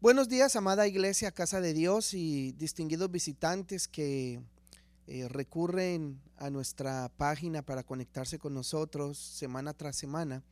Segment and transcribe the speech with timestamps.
[0.00, 4.40] Buenos días, amada iglesia, casa de Dios y distinguidos visitantes que
[5.08, 10.44] eh, recurren a nuestra página para conectarse con nosotros semana tras semana.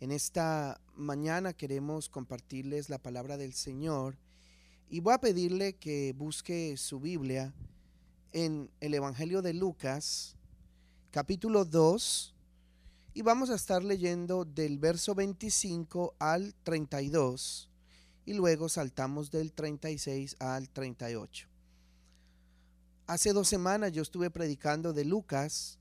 [0.00, 4.18] En esta mañana queremos compartirles la palabra del Señor
[4.90, 7.54] y voy a pedirle que busque su Biblia
[8.32, 10.36] en el Evangelio de Lucas,
[11.10, 12.34] capítulo 2,
[13.14, 17.70] y vamos a estar leyendo del verso 25 al 32
[18.26, 21.48] y luego saltamos del 36 al 38.
[23.06, 25.78] Hace dos semanas yo estuve predicando de Lucas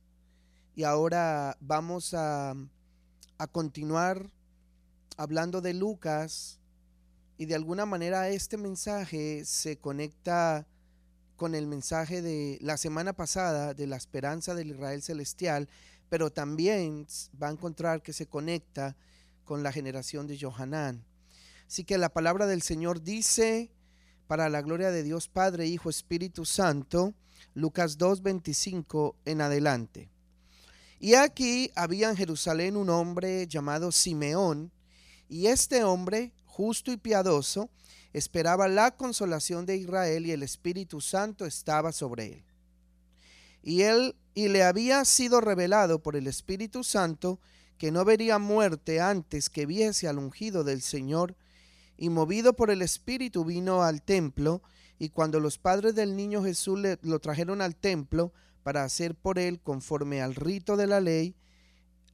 [0.75, 2.53] y ahora vamos a,
[3.37, 4.29] a continuar
[5.15, 6.59] hablando de Lucas
[7.37, 10.67] y de alguna manera este mensaje se conecta
[11.35, 15.67] con el mensaje de la semana pasada de la esperanza del Israel celestial,
[16.09, 17.07] pero también
[17.41, 18.95] va a encontrar que se conecta
[19.43, 21.03] con la generación de Johanán.
[21.73, 23.71] Así que la palabra del Señor dice,
[24.27, 27.15] para la gloria de Dios Padre, Hijo, Espíritu Santo,
[27.55, 30.11] Lucas 2.25 en adelante.
[30.99, 34.71] Y aquí había en Jerusalén un hombre llamado Simeón,
[35.27, 37.71] y este hombre, justo y piadoso,
[38.13, 42.43] esperaba la consolación de Israel y el Espíritu Santo estaba sobre él.
[43.63, 47.39] Y él y le había sido revelado por el Espíritu Santo
[47.79, 51.35] que no vería muerte antes que viese al ungido del Señor
[51.97, 54.61] y movido por el Espíritu vino al templo,
[54.99, 58.31] y cuando los padres del niño Jesús le, lo trajeron al templo
[58.63, 61.35] para hacer por él conforme al rito de la ley,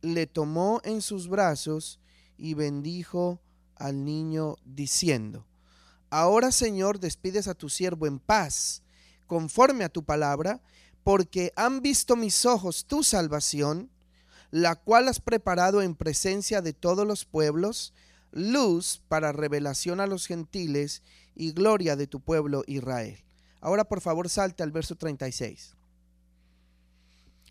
[0.01, 1.99] le tomó en sus brazos
[2.37, 3.41] y bendijo
[3.75, 5.45] al niño diciendo,
[6.09, 8.81] Ahora Señor despides a tu siervo en paz,
[9.27, 10.61] conforme a tu palabra,
[11.03, 13.91] porque han visto mis ojos tu salvación,
[14.51, 17.93] la cual has preparado en presencia de todos los pueblos,
[18.31, 21.01] luz para revelación a los gentiles
[21.35, 23.17] y gloria de tu pueblo Israel.
[23.61, 25.75] Ahora por favor salte al verso 36.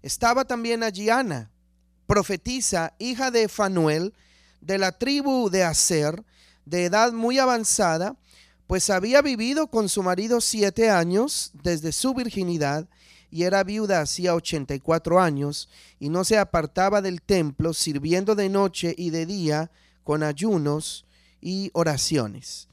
[0.03, 1.51] Estaba también allí Ana,
[2.07, 4.15] profetisa, hija de Fanuel,
[4.61, 6.25] de la tribu de Aser,
[6.65, 8.17] de edad muy avanzada,
[8.67, 12.87] pues había vivido con su marido siete años desde su virginidad,
[13.31, 15.69] y era viuda hacía 84 años,
[15.99, 19.71] y no se apartaba del templo, sirviendo de noche y de día,
[20.09, 21.05] con ayunos
[21.39, 22.71] y oraciones.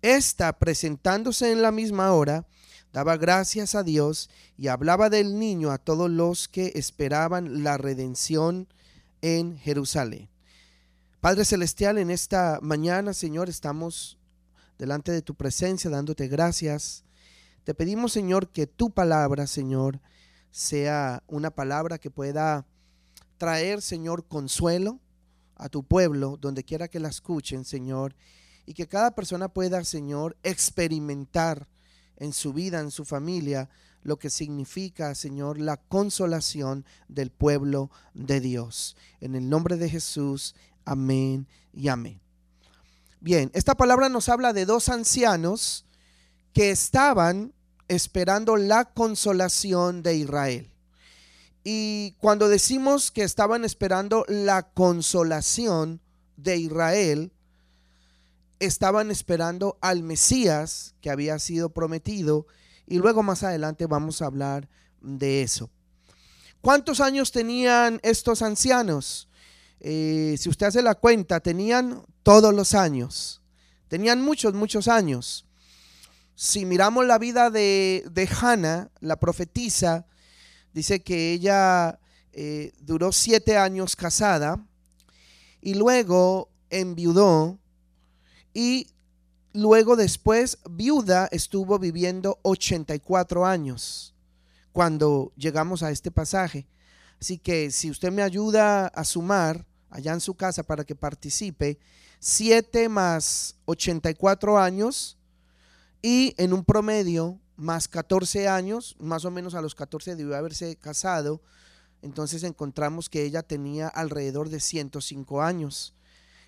[0.00, 2.46] Esta, presentándose en la misma hora,
[2.94, 8.68] daba gracias a Dios y hablaba del niño a todos los que esperaban la redención
[9.20, 10.30] en Jerusalén.
[11.20, 14.16] Padre Celestial, en esta mañana, Señor, estamos
[14.78, 17.04] delante de tu presencia dándote gracias.
[17.64, 20.00] Te pedimos, Señor, que tu palabra, Señor,
[20.50, 22.64] sea una palabra que pueda
[23.36, 25.00] traer, Señor, consuelo,
[25.58, 28.14] a tu pueblo, donde quiera que la escuchen, Señor,
[28.64, 31.66] y que cada persona pueda, Señor, experimentar
[32.16, 33.68] en su vida, en su familia,
[34.02, 38.96] lo que significa, Señor, la consolación del pueblo de Dios.
[39.20, 40.54] En el nombre de Jesús,
[40.84, 42.20] amén y amén.
[43.20, 45.84] Bien, esta palabra nos habla de dos ancianos
[46.52, 47.52] que estaban
[47.88, 50.70] esperando la consolación de Israel.
[51.64, 56.00] Y cuando decimos que estaban esperando la consolación
[56.36, 57.32] de Israel,
[58.60, 62.46] estaban esperando al Mesías que había sido prometido
[62.86, 64.68] y luego más adelante vamos a hablar
[65.00, 65.70] de eso.
[66.60, 69.28] ¿Cuántos años tenían estos ancianos?
[69.80, 73.42] Eh, si usted hace la cuenta, tenían todos los años.
[73.88, 75.46] Tenían muchos, muchos años.
[76.34, 80.06] Si miramos la vida de, de Hannah, la profetisa,
[80.72, 81.98] Dice que ella
[82.32, 84.64] eh, duró siete años casada
[85.60, 87.58] y luego enviudó
[88.54, 88.88] y
[89.52, 94.14] luego después viuda estuvo viviendo 84 años
[94.72, 96.68] cuando llegamos a este pasaje.
[97.20, 101.78] Así que si usted me ayuda a sumar allá en su casa para que participe,
[102.20, 105.16] 7 más 84 años
[106.02, 110.76] y en un promedio más 14 años, más o menos a los 14 debió haberse
[110.76, 111.42] casado,
[112.02, 115.92] entonces encontramos que ella tenía alrededor de 105 años.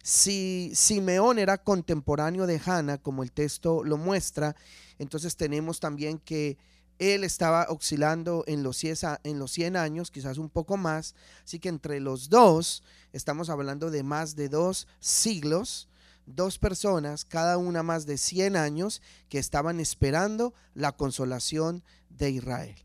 [0.05, 4.55] Si Simeón era contemporáneo de Hannah, como el texto lo muestra,
[4.99, 6.57] entonces tenemos también que
[7.01, 11.59] él estaba oscilando en los, 100, en los 100 años, quizás un poco más, así
[11.59, 15.90] que entre los dos estamos hablando de más de dos siglos
[16.35, 22.77] dos personas, cada una más de 100 años, que estaban esperando la consolación de Israel.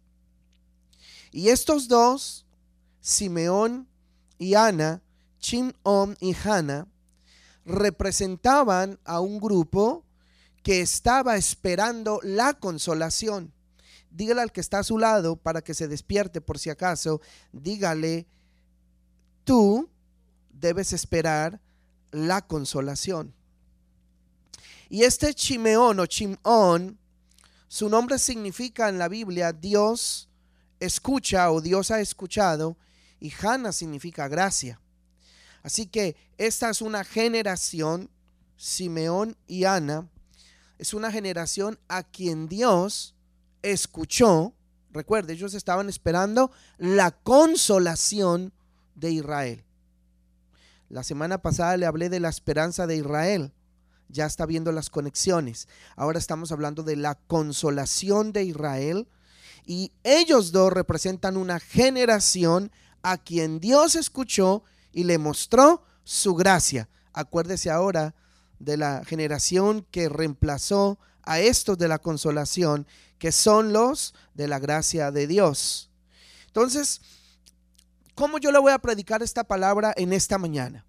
[1.32, 2.46] Y estos dos,
[3.02, 3.88] Simeón
[4.38, 5.02] y Ana,
[5.40, 6.88] Chimón y Hannah,
[7.66, 10.04] representaban a un grupo
[10.64, 13.54] que estaba esperando la consolación.
[14.10, 17.22] Dígale al que está a su lado para que se despierte por si acaso.
[17.52, 18.26] Dígale,
[19.44, 19.90] tú
[20.50, 21.62] debes esperar
[22.12, 23.35] la consolación.
[24.96, 26.98] Y este Chimeón o Chimón,
[27.68, 30.30] su nombre significa en la Biblia Dios
[30.80, 32.78] escucha o Dios ha escuchado
[33.20, 34.80] y Hannah significa gracia.
[35.64, 38.10] Así que esta es una generación,
[38.56, 40.08] Simeón y Ana,
[40.78, 43.16] es una generación a quien Dios
[43.64, 44.54] escuchó.
[44.92, 48.54] Recuerde, ellos estaban esperando la consolación
[48.96, 49.66] de Israel.
[50.88, 53.52] La semana pasada le hablé de la esperanza de Israel.
[54.10, 55.68] Ya está viendo las conexiones.
[55.96, 59.08] Ahora estamos hablando de la consolación de Israel.
[59.66, 62.72] Y ellos dos representan una generación
[63.02, 66.90] a quien Dios escuchó y le mostró su gracia.
[67.14, 68.16] Acuérdese ahora
[68.60, 72.88] de la generación que reemplazó a estos de la consolación,
[73.18, 75.90] que son los de la gracia de Dios.
[76.48, 77.02] Entonces,
[78.14, 80.86] ¿cómo yo le voy a predicar esta palabra en esta mañana?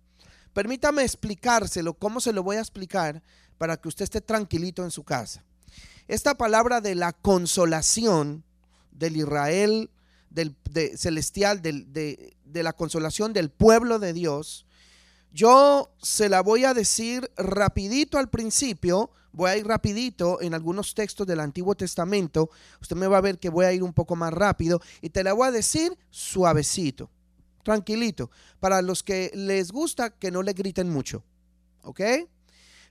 [0.57, 3.23] Permítame explicárselo, cómo se lo voy a explicar
[3.59, 5.45] para que usted esté tranquilito en su casa.
[6.09, 8.43] Esta palabra de la consolación
[8.91, 9.91] del Israel
[10.31, 10.57] del,
[10.97, 14.65] celestial, de, de la consolación del pueblo de Dios,
[15.31, 20.95] yo se la voy a decir rapidito al principio, voy a ir rapidito en algunos
[20.95, 22.49] textos del Antiguo Testamento,
[22.81, 25.23] usted me va a ver que voy a ir un poco más rápido y te
[25.23, 27.11] la voy a decir suavecito,
[27.67, 28.31] tranquilito,
[28.61, 31.25] para los que les gusta que no le griten mucho,
[31.83, 32.01] ¿ok?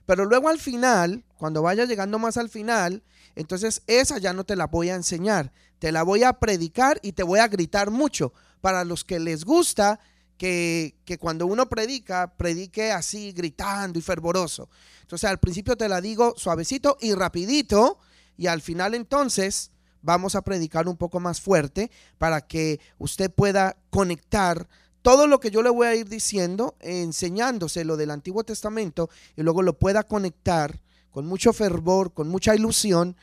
[0.04, 3.02] Pero luego al final, cuando vaya llegando más al final,
[3.34, 7.12] entonces esa ya no te la voy a enseñar, te la voy a predicar y
[7.12, 8.34] te voy a gritar mucho.
[8.60, 9.98] Para los que les gusta
[10.36, 14.68] que, cuando uno predica, predique así, gritando y fervoroso.
[15.00, 17.98] Entonces al principio te la digo suavecito y rapidito
[18.36, 19.70] y al final entonces
[20.02, 24.68] vamos a predicar un poco más fuerte para que usted pueda conectar
[25.02, 29.42] todo lo que yo le voy a ir diciendo, enseñándose lo del Antiguo Testamento y
[29.42, 33.16] luego lo pueda conectar con mucho fervor, con mucha ilusión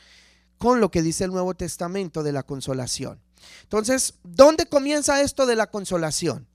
[0.57, 3.19] con lo que dice el Nuevo Testamento de la consolación.
[3.63, 6.47] Entonces, ¿dónde comienza esto de la consolación?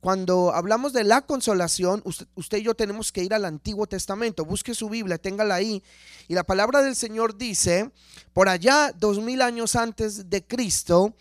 [0.00, 4.44] Cuando hablamos de la consolación, usted, y yo tenemos que ir al Antiguo Testamento.
[4.44, 5.82] Busque su Biblia, téngala ahí.
[6.28, 7.90] Y la palabra del Señor dice,
[8.32, 11.16] por allá dos mil años antes de Cristo,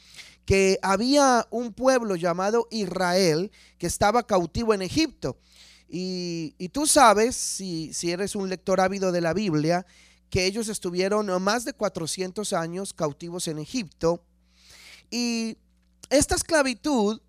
[0.46, 5.38] que había un pueblo llamado Israel que estaba cautivo en Egipto.
[5.90, 9.86] Y, tú sabes, si, si eres un lector ávido de la Biblia,
[10.30, 14.22] que ellos estuvieron más de 400 años cautivos en Egipto.
[15.10, 15.58] Y
[16.10, 17.22] esta esclavitud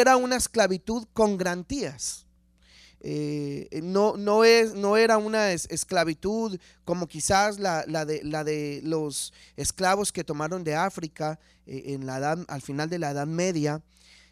[0.00, 2.24] era una esclavitud con garantías.
[3.06, 9.34] Eh, no, no, es, no era una esclavitud como quizás la, de, la, de, los
[9.56, 13.82] esclavos que tomaron de África eh, en la edad, al final de la Edad Media,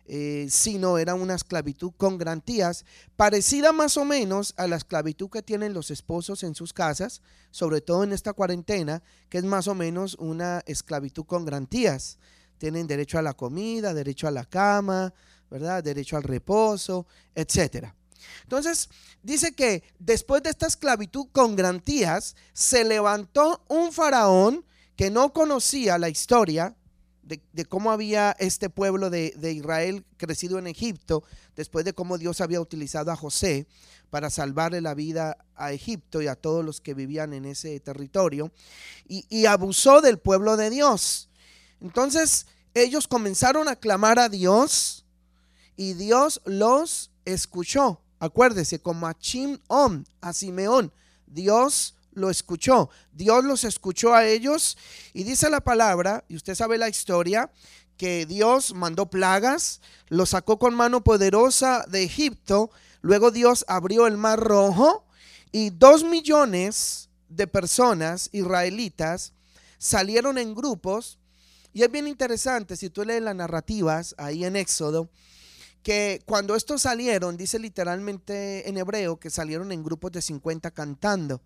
[0.07, 5.43] eh, sino era una esclavitud con garantías, parecida más o menos a la esclavitud que
[5.43, 7.21] tienen los esposos en sus casas,
[7.51, 12.19] sobre todo en esta cuarentena, que es más o menos una esclavitud con garantías.
[12.57, 15.13] Tienen derecho a la comida, derecho a la cama,
[15.53, 15.85] ¿verdad?
[15.85, 17.95] Derecho al reposo, etcétera.
[18.45, 18.89] Entonces,
[19.23, 24.65] dice que después de esta esclavitud con garantías, se levantó un faraón
[24.97, 26.75] que no conocía la historia
[27.23, 31.23] de, cómo había este pueblo de, Israel crecido en Egipto,
[31.55, 33.67] después de cómo Dios había utilizado a José
[34.09, 38.51] para salvarle la vida a Egipto y a todos los que vivían en ese territorio,
[39.07, 41.29] y abusó del pueblo de Dios.
[41.81, 45.02] Entonces, ellos comenzaron a clamar a Dios
[45.77, 48.01] y Dios los escuchó.
[48.19, 50.93] Acuérdese, como a Chimón, a Simeón,
[51.27, 52.91] Dios lo escuchó.
[53.13, 54.77] Dios los escuchó a ellos
[55.13, 57.51] y dice la palabra, y usted sabe la historia,
[57.97, 64.17] que Dios mandó plagas, los sacó con mano poderosa de Egipto, luego Dios abrió el
[64.17, 65.05] mar rojo
[65.53, 69.33] y dos millones de personas israelitas
[69.79, 71.19] salieron en grupos.
[71.73, 75.09] Y es bien interesante, si tú lees las narrativas ahí en Éxodo,
[75.83, 81.41] que cuando estos salieron, dice literalmente en hebreo, que salieron en grupos de 50 cantando.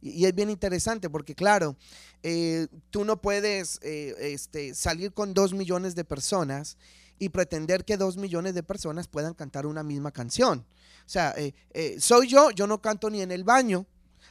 [0.00, 1.76] Y, es bien interesante porque, claro,
[2.22, 6.76] eh, tú no puedes eh, este, salir con dos millones de personas
[7.18, 10.66] y pretender que dos millones de personas puedan cantar una misma canción.
[11.06, 13.86] O sea, eh, soy yo, yo no canto ni en el baño.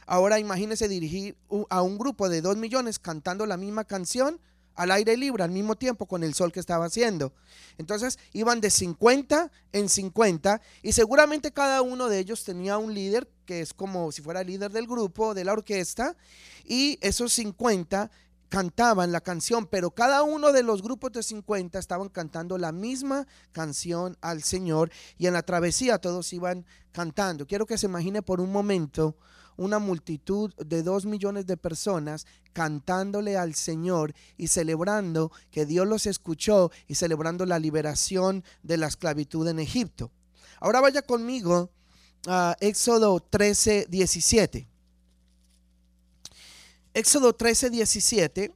[0.06, 1.36] Ahora imagínese dirigir
[1.70, 4.40] a un grupo de dos millones cantando la misma canción.
[4.74, 7.32] Al aire libre al mismo tiempo con el sol que estaba haciendo.
[7.78, 13.28] Entonces iban de 50 en 50 y seguramente cada uno de ellos tenía un líder
[13.46, 16.16] que es como si fuera el líder del grupo, de la orquesta,
[16.64, 18.10] y esos 50
[18.48, 23.26] cantaban la canción, pero cada uno de los grupos de 50 estaban cantando la misma
[23.52, 27.46] canción al Señor y en la travesía todos iban cantando.
[27.46, 29.16] Quiero que se imagine por un momento
[29.56, 36.06] una multitud de dos millones de personas cantándole al Señor y celebrando que Dios los
[36.06, 40.10] escuchó y celebrando la liberación de la esclavitud en Egipto.
[40.60, 41.70] Ahora vaya conmigo
[42.26, 44.66] a Éxodo 13, 17.
[46.94, 48.54] Éxodo 13, 17.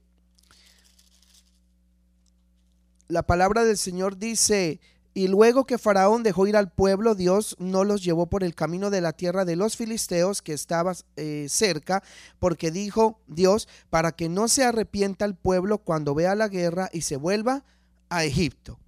[3.08, 4.80] La palabra del Señor dice,
[5.18, 8.88] y luego que Faraón dejó ir al pueblo, Dios no los llevó por el camino
[8.88, 12.04] de la tierra de los filisteos que estaba eh, cerca,
[12.38, 17.00] porque dijo Dios, para que no se arrepienta el pueblo cuando vea la guerra y
[17.00, 17.64] se vuelva
[18.08, 18.78] a Egipto.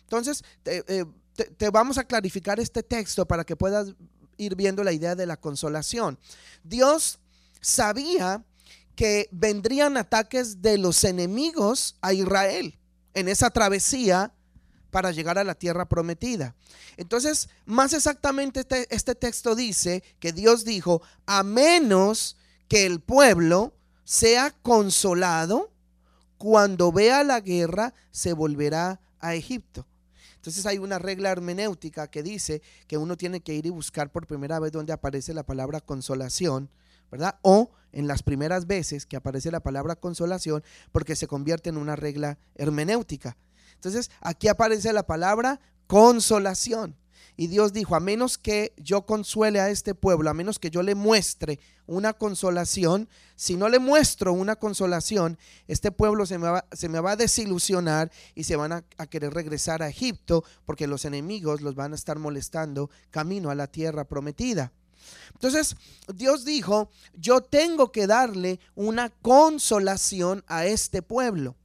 [0.00, 1.04] Entonces, eh,
[1.58, 3.92] te vamos a clarificar este texto para que puedas
[4.38, 6.18] ir viendo la idea de la consolación.
[6.62, 7.18] Dios
[7.60, 8.42] sabía
[8.96, 12.78] que vendrían ataques de los enemigos a Israel
[13.12, 14.32] en esa travesía
[14.94, 16.54] para llegar a la tierra prometida.
[16.96, 22.36] Entonces, más exactamente este, este, texto dice que Dios dijo, a menos
[22.68, 23.74] que el pueblo
[24.04, 25.72] sea consolado,
[26.38, 29.84] cuando vea la guerra se volverá a Egipto.
[30.36, 34.28] Entonces hay una regla hermenéutica que dice que uno tiene que ir y buscar por
[34.28, 36.70] primera vez donde aparece la palabra consolación,
[37.10, 37.40] ¿verdad?
[37.42, 41.96] O en las primeras veces que aparece la palabra consolación, porque se convierte en una
[41.96, 43.36] regla hermenéutica.
[43.84, 46.96] Entonces, aquí aparece la palabra consolación.
[47.36, 50.82] Y Dios dijo, a menos que yo consuele a este pueblo, a menos que yo
[50.82, 55.36] le muestre una consolación, si no le muestro una consolación,
[55.66, 60.44] este pueblo se me va, a desilusionar y se van a, querer regresar a Egipto
[60.64, 64.72] porque los enemigos los van a estar molestando camino a la tierra prometida.
[65.32, 65.76] Entonces
[66.14, 71.56] Dios dijo, yo tengo que darle una consolación a este pueblo.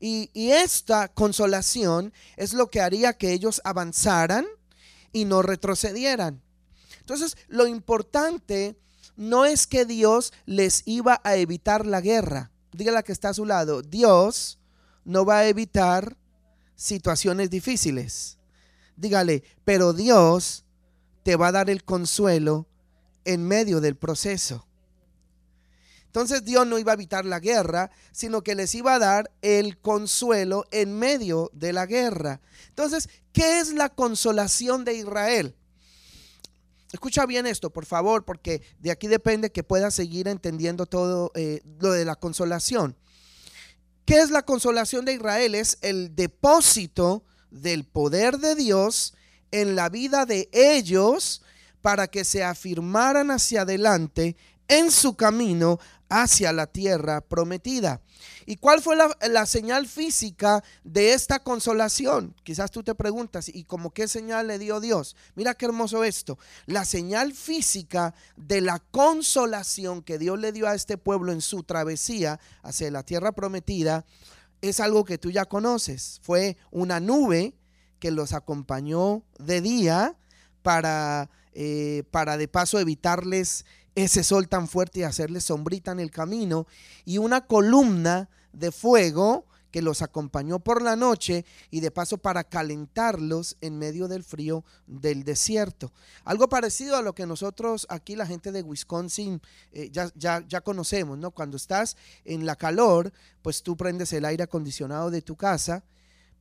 [0.00, 4.46] Y, esta consolación es lo que haría que ellos avanzaran
[5.12, 6.42] y no retrocedieran.
[7.00, 8.78] Entonces, lo importante
[9.16, 12.50] no es que Dios les iba a evitar la guerra.
[12.72, 13.82] Dígale que está a su lado.
[13.82, 14.58] Dios
[15.04, 16.16] no va a evitar
[16.76, 18.38] situaciones difíciles.
[18.96, 20.64] Dígale, pero Dios
[21.22, 22.66] te va a dar el consuelo
[23.24, 24.66] en medio del proceso.
[26.10, 29.78] Entonces Dios no iba a evitar la guerra, sino que les iba a dar el
[29.78, 32.40] consuelo en medio de la guerra.
[32.68, 35.54] Entonces, ¿qué es la consolación de Israel?
[36.92, 41.62] Escucha bien esto, por favor, porque de aquí depende que puedas seguir entendiendo todo eh,
[41.78, 42.96] lo de la consolación.
[44.04, 45.54] ¿Qué es la consolación de Israel?
[45.54, 49.14] Es el depósito del poder de Dios
[49.52, 51.42] en la vida de ellos
[51.82, 54.36] para que se afirmaran hacia adelante
[54.70, 58.02] en su camino hacia la tierra prometida.
[58.44, 62.34] ¿Y cuál fue la, señal física de esta consolación?
[62.42, 65.16] Quizás tú te preguntas, ¿y cómo qué señal le dio Dios?
[65.36, 66.38] Mira qué hermoso esto.
[66.66, 71.62] La señal física de la consolación que Dios le dio a este pueblo en su
[71.62, 74.04] travesía hacia la tierra prometida
[74.60, 76.20] es algo que tú ya conoces.
[76.22, 77.54] Fue una nube
[78.00, 80.16] que los acompañó de día
[80.62, 86.10] para, eh, para de paso evitarles ese sol tan fuerte y hacerle sombrita en el
[86.10, 86.66] camino,
[87.04, 92.44] y una columna de fuego que los acompañó por la noche y de paso para
[92.44, 95.92] calentarlos en medio del frío del desierto.
[96.24, 99.40] Algo parecido a lo que nosotros aquí, la gente de Wisconsin,
[99.72, 101.30] eh, ya, ya, ya conocemos, ¿no?
[101.30, 105.84] Cuando estás en la calor, pues tú prendes el aire acondicionado de tu casa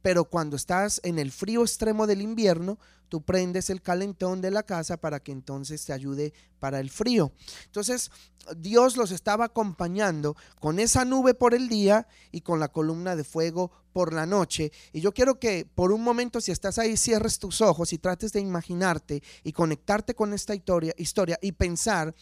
[0.02, 2.80] pero cuando estás en el frío extremo del invierno,
[3.10, 7.34] tú prendes el calentón de la casa para que entonces te ayude para el frío.
[7.66, 8.12] Entonces,
[8.56, 13.24] Dios los estaba acompañando con esa nube por el día y con la columna de
[13.24, 14.72] fuego por la noche.
[14.94, 18.32] Y yo quiero que por un momento, si estás ahí, cierres tus ojos y trates
[18.32, 22.16] de imaginarte y conectarte con esta historia, historia y pensar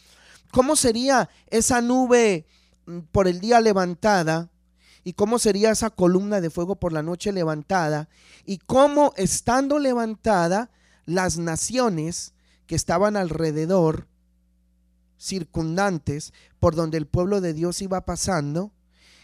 [0.50, 2.46] cómo sería esa nube
[2.86, 4.50] mm, por el día levantada
[5.08, 8.10] y cómo sería esa columna de fuego por la noche levantada
[8.44, 10.70] y cómo estando levantada
[11.06, 12.34] las naciones
[12.66, 14.06] que estaban alrededor,
[15.18, 18.70] circundantes, por donde el pueblo de Dios iba pasando,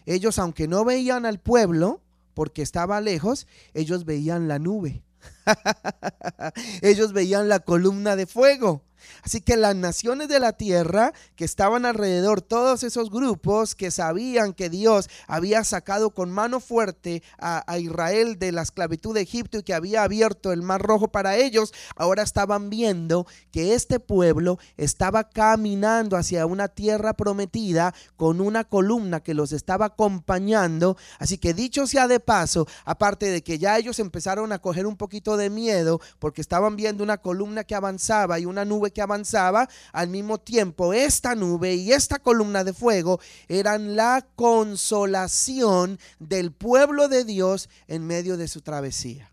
[0.07, 2.01] ellos aunque no veían al pueblo,
[2.33, 5.03] porque estaba lejos, ellos veían la nube.
[6.81, 8.81] ellos veían la columna de fuego.
[9.23, 14.53] Así que las naciones de la tierra que estaban alrededor, todos esos grupos que sabían
[14.53, 19.63] que Dios había sacado con mano fuerte a, Israel de la esclavitud de Egipto y
[19.63, 25.29] que había abierto el mar rojo para ellos, ahora estaban viendo que este pueblo estaba
[25.29, 30.97] caminando hacia una tierra prometida con una columna que los estaba acompañando.
[31.19, 34.97] Así que dicho sea de paso, aparte de que ya ellos empezaron a coger un
[34.97, 39.69] poquito de miedo porque estaban viendo una columna que avanzaba y una nube que avanzaba,
[39.93, 47.09] al mismo tiempo esta nube y esta columna de fuego eran la consolación del pueblo
[47.09, 49.31] de Dios en medio de su travesía.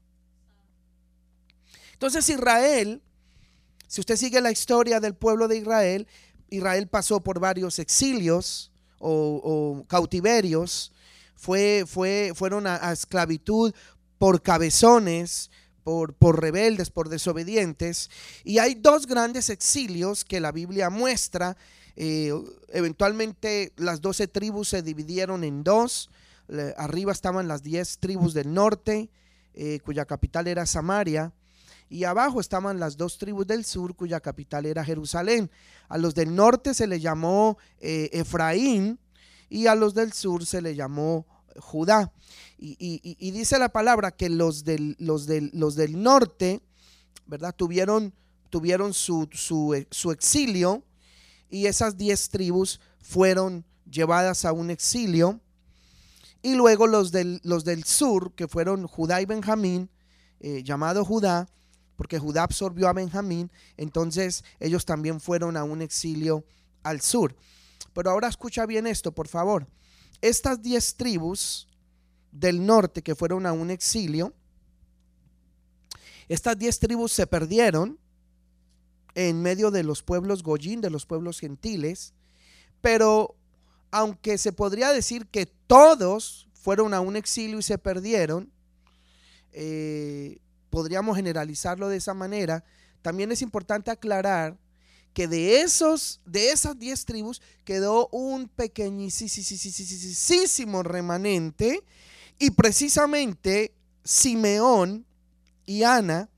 [1.94, 3.02] Entonces Israel,
[3.88, 6.08] si usted sigue la historia del pueblo de Israel,
[6.50, 10.92] Israel pasó por varios exilios o, cautiverios,
[11.36, 13.74] fue, fue, fueron a esclavitud
[14.18, 15.50] por cabezones,
[15.84, 18.10] por, rebeldes, por desobedientes.
[18.44, 21.58] Y hay dos grandes exilios que la Biblia muestra.
[21.96, 22.34] Eh,
[22.70, 26.10] eventualmente las doce tribus se dividieron en dos.
[26.78, 29.10] arriba estaban las diez tribus del norte,
[29.54, 31.34] eh, cuya capital era Samaria.
[31.90, 35.52] Y abajo estaban las dos tribus del sur, cuya capital era Jerusalén.
[35.90, 38.98] A los del norte se le llamó eh, Efraín
[39.50, 41.26] y a los del sur se le llamó
[41.60, 42.12] Judá.
[42.58, 46.62] Y, dice la palabra que los del, los los del norte,
[47.26, 47.56] ¿verdad?
[47.56, 48.14] Tuvieron,
[48.50, 50.84] tuvieron su, su, exilio
[51.50, 55.40] y esas diez tribus fueron llevadas a un exilio.
[56.44, 59.90] Y luego los del, los del sur, que fueron Judá y Benjamín,
[60.40, 61.48] eh, llamado Judá,
[61.96, 66.44] porque Judá absorbió a Benjamín, entonces ellos también fueron a un exilio
[66.84, 67.36] al sur.
[67.94, 69.68] Pero ahora escucha bien esto, por favor.
[70.22, 71.68] Estas diez tribus
[72.32, 74.34] del norte que fueron a un exilio,
[76.30, 78.00] estas diez tribus se perdieron
[79.16, 82.14] en medio de los pueblos goyín, de los pueblos gentiles,
[82.80, 83.36] pero
[83.92, 88.52] aunque se podría decir que todos fueron a un exilio y se perdieron,
[89.52, 92.64] eh, podríamos generalizarlo de esa manera,
[93.02, 94.58] también es importante aclarar
[95.14, 99.24] que de esos, de esas diez tribus quedó un pequeñísimo
[100.84, 101.84] remanente
[102.40, 105.06] y precisamente Simeón
[105.66, 106.30] y Ana,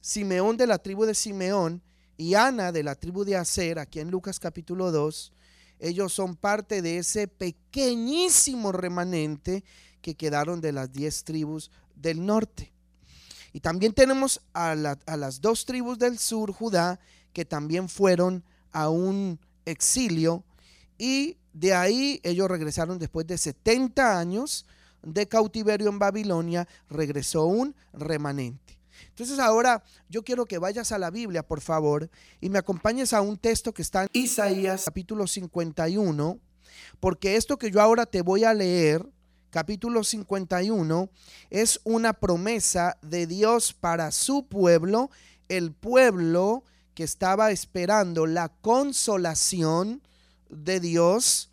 [0.00, 1.82] Simeón de la tribu de Simeón
[2.16, 5.32] y Ana de la tribu de Aser, aquí en Lucas capítulo 2,
[5.78, 9.64] ellos son parte de ese pequeñísimo remanente
[10.00, 12.72] que quedaron de las diez tribus del norte.
[13.52, 17.00] Y también tenemos a, a las dos tribus del sur, Judá,
[17.36, 20.42] que también fueron a un exilio
[20.96, 24.64] y de ahí ellos regresaron después de 70 años
[25.02, 28.78] de cautiverio en Babilonia, regresó un remanente.
[29.10, 32.08] Entonces ahora yo quiero que vayas a la Biblia, por favor,
[32.40, 36.38] y me acompañes a un texto que está en Isaías capítulo 51,
[37.00, 39.06] porque esto que yo ahora te voy a leer,
[39.50, 41.10] capítulo 51,
[41.50, 45.10] es una promesa de Dios para su pueblo,
[45.50, 46.64] el pueblo
[46.96, 50.00] que estaba esperando la consolación
[50.48, 51.50] de Dios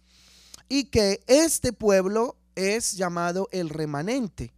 [0.69, 4.53] y que este pueblo es llamado el remanente,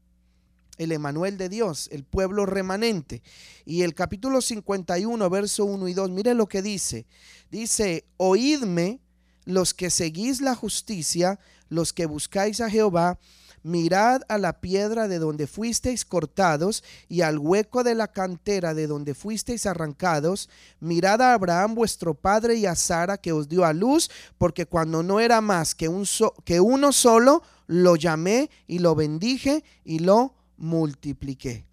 [0.78, 3.24] el Emanuel de Dios, el pueblo remanente.
[3.66, 7.08] Y el capítulo 51, verso 1 y 2, mire lo que dice.
[7.50, 9.00] Dice, oídme
[9.44, 13.18] los que seguís la justicia, los que buscáis a Jehová,
[13.66, 18.86] mirad a la piedra de donde fuisteis cortados y al hueco de la cantera de
[18.86, 23.74] donde fuisteis arrancados, mirad a Abraham vuestro padre y a Sara que os dio a
[23.74, 26.06] luz, porque cuando no era más que, un
[26.44, 31.66] que uno solo, lo llamé y lo bendije y lo multipliqué.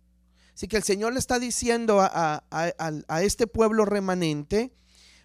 [0.55, 4.72] Así que el Señor le está diciendo a, a este pueblo remanente,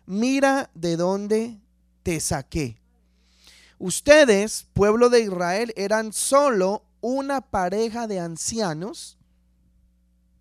[0.06, 1.62] mira de dónde
[2.04, 2.78] te saqué
[3.80, 9.18] Ustedes, pueblo de Israel, eran solo una pareja de ancianos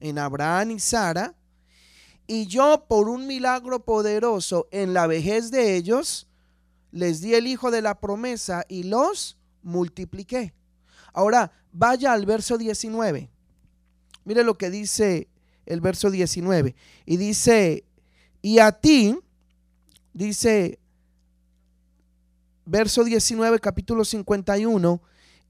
[0.01, 1.35] en Abraham y Sara,
[2.27, 6.27] y yo por un milagro poderoso en la vejez de ellos,
[6.91, 10.55] les di el hijo de la promesa y los multipliqué.
[11.13, 13.31] Ahora, vaya al verso 19.
[14.25, 15.29] Mire lo que dice
[15.67, 16.75] el verso 19.
[17.05, 17.85] Y dice,
[18.43, 19.19] y a ti,
[20.13, 20.79] dice,
[22.67, 25.01] verso 19, capítulo 51,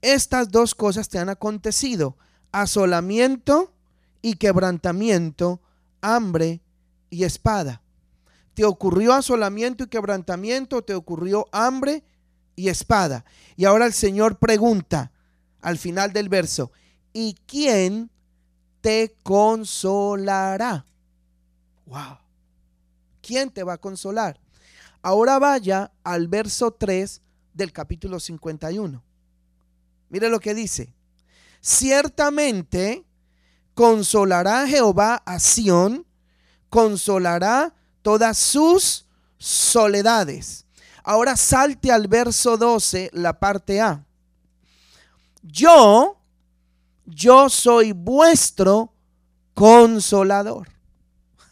[0.01, 2.15] estas dos cosas te han acontecido,
[2.51, 3.73] asolamiento
[4.21, 5.59] y quebrantamiento,
[6.01, 6.61] hambre
[7.09, 7.81] y espada.
[8.53, 10.83] ¿Te ocurrió asolamiento y quebrantamiento?
[10.83, 12.03] ¿Te ocurrió hambre
[12.55, 13.25] y espada?
[13.55, 15.11] Y ahora el Señor pregunta
[15.61, 16.71] al final del verso,
[17.13, 18.09] ¿y quién
[18.81, 20.85] te consolará?
[21.85, 22.17] Wow.
[23.27, 24.39] ¿quién te va a consolar?
[25.07, 27.21] Ahora vaya al verso 3
[27.53, 29.01] del capítulo 51.
[30.09, 30.93] Mire lo que dice.
[31.61, 33.05] Ciertamente
[33.73, 36.05] consolará Jehová a Sión,
[36.67, 39.05] consolará todas sus
[39.37, 40.65] soledades.
[41.05, 44.05] Ahora salte al verso 12, la parte A.
[45.41, 46.19] Yo,
[47.05, 48.91] yo soy vuestro
[49.53, 50.67] consolador.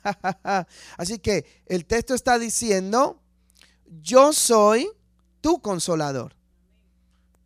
[0.98, 3.22] Así que el texto está diciendo,
[4.02, 4.89] yo soy
[5.41, 6.36] tu consolador.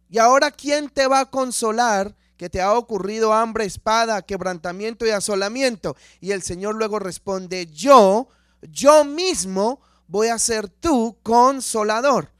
[0.10, 5.12] Y ahora, ¿quién te va a consolar que te ha ocurrido hambre, espada, quebrantamiento y
[5.12, 5.96] asolamiento?
[6.20, 8.28] Y el Señor luego responde, yo,
[8.62, 12.32] yo mismo voy a ser tu consolador.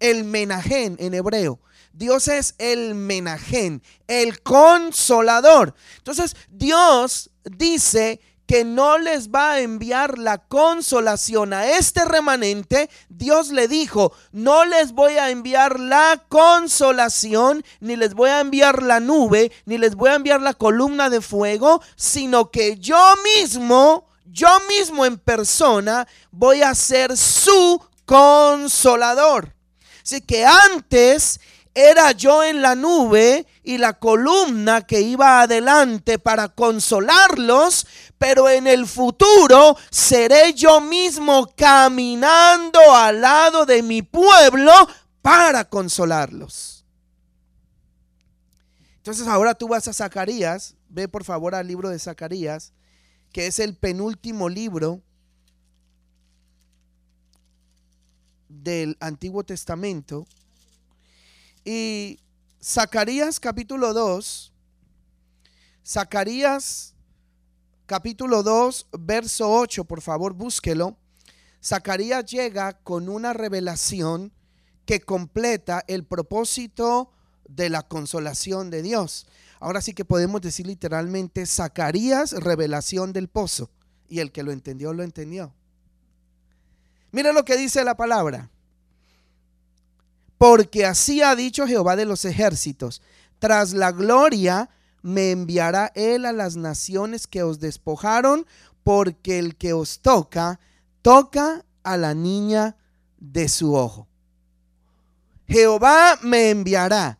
[0.00, 1.60] El menajén en hebreo.
[1.92, 5.74] Dios es el menajén, el consolador.
[5.96, 13.50] Entonces, Dios dice que no les va a enviar la consolación a este remanente, Dios
[13.50, 19.00] le dijo, no les voy a enviar la consolación, ni les voy a enviar la
[19.00, 22.98] nube, ni les voy a enviar la columna de fuego, sino que yo
[23.36, 29.54] mismo, yo mismo en persona, voy a ser su consolador.
[30.02, 31.38] Así que antes
[31.78, 37.86] era yo en la nube y la columna que iba adelante para consolarlos,
[38.18, 44.72] pero en el futuro seré yo mismo caminando al lado de mi pueblo
[45.22, 46.84] para consolarlos.
[48.96, 52.72] Entonces ahora tú vas a Zacarías, ve por favor al libro de Zacarías,
[53.32, 55.00] que es el penúltimo libro
[58.48, 60.26] del Antiguo Testamento.
[61.70, 62.18] Y
[62.64, 64.54] Zacarías capítulo 2,
[65.86, 66.94] Zacarías
[67.84, 70.96] capítulo 2, verso 8, por favor búsquelo.
[71.62, 74.32] Zacarías llega con una revelación
[74.86, 77.12] que completa el propósito
[77.46, 79.26] de la consolación de Dios.
[79.60, 83.68] Ahora sí que podemos decir literalmente Zacarías, revelación del pozo.
[84.08, 85.52] Y el que lo entendió, lo entendió.
[87.12, 88.48] Mira lo que dice la palabra
[90.38, 93.02] porque así ha dicho Jehová de los ejércitos,
[93.38, 94.70] tras la gloria
[95.02, 98.46] me enviará él a las naciones que os despojaron,
[98.82, 100.60] porque el que os toca,
[101.02, 102.76] toca a la niña
[103.18, 104.08] de su ojo.
[105.46, 107.18] Jehová me enviará.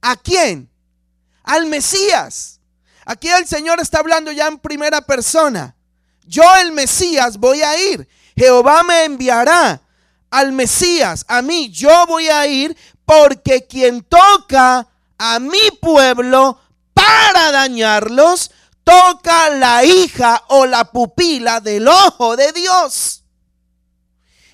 [0.00, 0.68] ¿A quién?
[1.42, 2.60] Al Mesías.
[3.04, 5.74] Aquí el Señor está hablando ya en primera persona.
[6.26, 8.08] Yo el Mesías voy a ir.
[8.36, 9.80] Jehová me enviará
[10.30, 14.86] al Mesías, a mí, yo voy a ir porque quien toca
[15.16, 16.60] a mi pueblo
[16.92, 18.50] para dañarlos,
[18.84, 23.24] toca la hija o la pupila del ojo de Dios.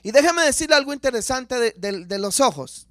[0.02, 2.86] Y déjeme decirle algo interesante de, los ojos.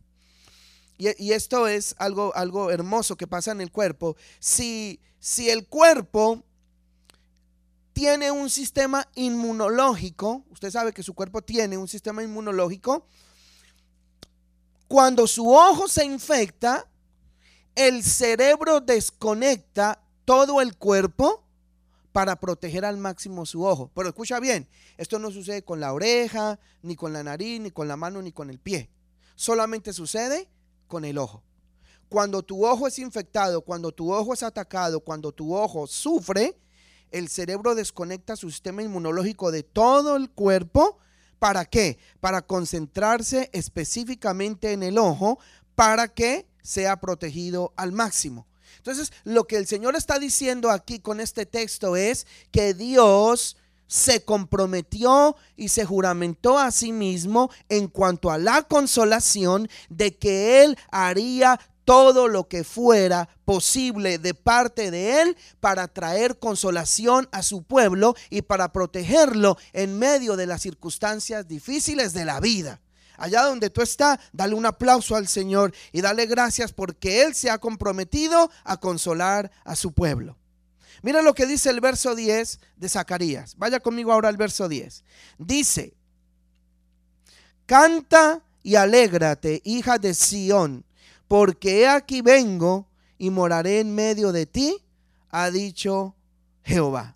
[0.98, 4.16] Y, y, esto es algo, algo hermoso que pasa en el cuerpo.
[4.40, 6.44] Si, si el cuerpo
[7.94, 13.06] tiene un sistema inmunológico, usted sabe que su cuerpo tiene un sistema inmunológico,
[14.88, 16.88] cuando su ojo se infecta,
[17.76, 21.44] el cerebro desconecta todo el cuerpo
[22.12, 23.90] para proteger al máximo su ojo.
[23.96, 27.88] Pero escucha bien, esto no sucede con la oreja, ni con la nariz, ni con
[27.88, 28.90] la mano, ni con el pie.
[29.36, 30.48] Solamente sucede
[30.88, 31.44] con el ojo.
[32.10, 36.56] Cuando tu ojo es infectado, cuando tu ojo es atacado, cuando tu ojo sufre,
[37.14, 40.98] el cerebro desconecta su sistema inmunológico de todo el cuerpo.
[41.40, 41.98] ¿Para qué?
[42.20, 45.40] Para concentrarse específicamente en el ojo
[45.76, 48.48] para que sea protegido al máximo.
[48.78, 54.26] Entonces, lo que el Señor está diciendo aquí con este texto es que Dios se
[54.26, 60.78] comprometió y se juramentó a sí mismo en cuanto a la consolación de que Él
[60.92, 67.64] haría todo lo que fuera posible de parte de Él para traer consolación a su
[67.64, 72.82] pueblo y para protegerlo en medio de las circunstancias difíciles de la vida.
[73.18, 77.50] Allá donde tú estás, dale un aplauso al Señor y dale gracias porque Él se
[77.50, 80.38] ha comprometido a consolar a su pueblo.
[81.04, 83.56] Mira lo que dice el verso 10 de Zacarías.
[83.58, 85.04] Vaya conmigo ahora al verso 10.
[85.38, 85.94] Dice,
[87.66, 90.86] canta y alégrate, hija de Sión
[91.28, 94.78] porque he aquí vengo y moraré en medio de ti,
[95.30, 96.16] ha dicho
[96.64, 97.16] Jehová.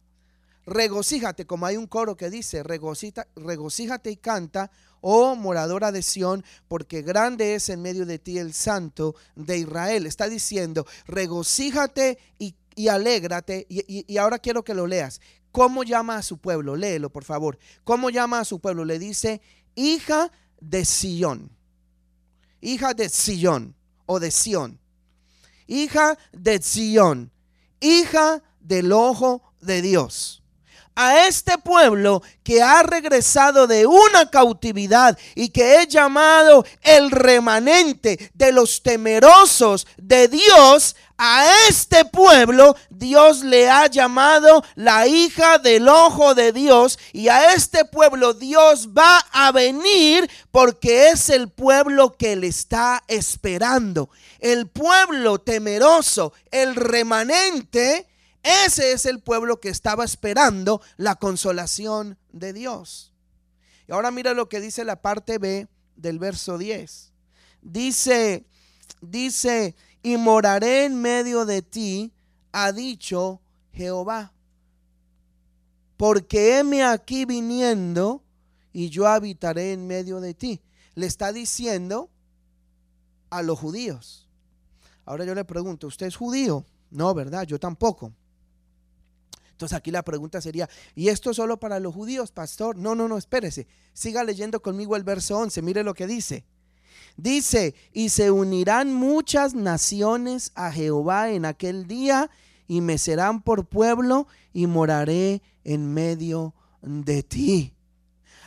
[0.66, 7.02] Regocíjate, como hay un coro que dice, regocíjate y canta, oh moradora de Sión, porque
[7.02, 10.06] grande es en medio de ti el santo de Israel.
[10.06, 15.22] Está diciendo, regocíjate y, alégrate, y, y ahora quiero que lo leas,
[15.54, 16.76] ¿cómo llama a su pueblo?
[16.76, 17.58] Léelo, por favor.
[17.86, 18.84] ¿Cómo llama a su pueblo?
[18.84, 19.40] Le dice,
[19.74, 21.50] hija de Sion.
[22.60, 23.77] Hija de Sion
[24.08, 24.80] o de Sión.
[25.68, 27.32] Hija de Sion.
[27.80, 30.42] Hija del ojo de Dios
[30.98, 38.32] a este pueblo que ha regresado de una cautividad y que es llamado el remanente
[38.34, 45.88] de los temerosos de Dios, a este pueblo Dios le ha llamado la hija del
[45.88, 52.14] ojo de Dios y a este pueblo Dios va a venir porque es el pueblo
[52.14, 54.10] que le está esperando.
[54.40, 58.08] El pueblo temeroso, el remanente,
[58.66, 63.12] ese es el pueblo que estaba esperando la consolación de Dios.
[63.88, 67.12] Y ahora mira lo que dice la parte B del verso 10.
[67.62, 68.46] Dice,
[69.02, 72.14] dice, y moraré en medio de ti,
[72.52, 73.42] ha dicho
[73.74, 74.34] Jehová.
[75.98, 78.24] Porque heme aquí viniendo
[78.72, 80.62] y yo habitaré en medio de ti.
[80.96, 82.10] Le está diciendo
[83.30, 84.28] a los judíos.
[85.06, 86.66] Ahora yo le pregunto, ¿usted es judío?
[86.92, 87.44] No, ¿verdad?
[87.44, 88.14] Yo tampoco.
[89.52, 92.78] Entonces aquí la pregunta sería, ¿y esto solo para los judíos, pastor?
[92.78, 93.68] No, no, no, espérese.
[93.94, 96.46] Siga leyendo conmigo el verso 11, mire lo que dice.
[97.18, 102.30] Dice, y se unirán muchas naciones a Jehová en aquel día
[102.68, 106.54] y me serán por pueblo y moraré en medio
[106.84, 107.74] de ti.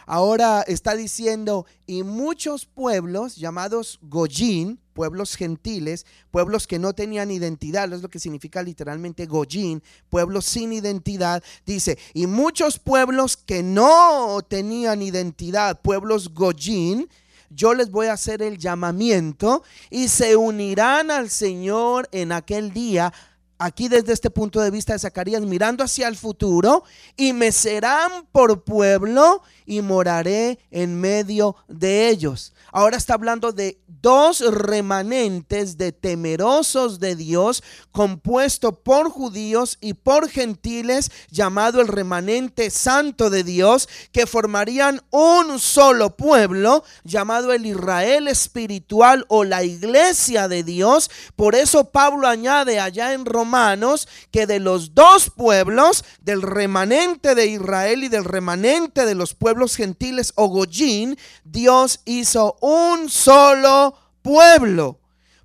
[0.07, 7.93] Ahora está diciendo, y muchos pueblos llamados Goyín, pueblos gentiles, pueblos que no tenían identidad,
[7.93, 14.41] es lo que significa literalmente Goyín, pueblos sin identidad, dice, y muchos pueblos que no
[14.49, 17.09] tenían identidad, pueblos Goyín,
[17.51, 23.13] yo les voy a hacer el llamamiento y se unirán al Señor en aquel día
[23.61, 26.83] aquí desde este punto de vista de Zacarías, mirando hacia el futuro,
[27.17, 32.55] y me serán por pueblo y moraré en medio de ellos.
[32.73, 40.29] Ahora está hablando de dos remanentes de temerosos de Dios, compuesto por judíos y por
[40.29, 48.29] gentiles, llamado el remanente santo de Dios, que formarían un solo pueblo, llamado el Israel
[48.29, 51.11] espiritual o la iglesia de Dios.
[51.37, 57.47] Por eso Pablo añade allá en Romanos que de los dos pueblos, del remanente de
[57.47, 65.01] Israel y del remanente de los pueblos gentiles o Goyín, Dios hizo un solo pueblo.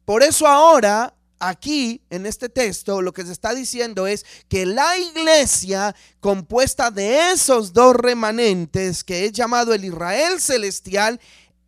[0.05, 4.97] Por eso ahora, aquí en este texto, lo que se está diciendo es que la
[4.97, 11.19] iglesia compuesta de esos dos remanentes, que es llamado el Israel celestial,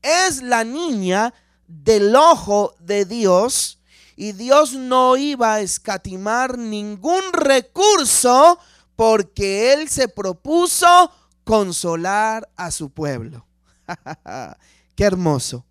[0.01, 1.33] es la niña
[1.67, 3.79] del ojo de Dios.
[4.15, 8.57] Y Dios no iba a escatimar ningún recurso
[8.95, 11.11] porque Él se propuso
[11.43, 13.45] consolar a su pueblo.
[14.97, 15.63] Qué hermoso.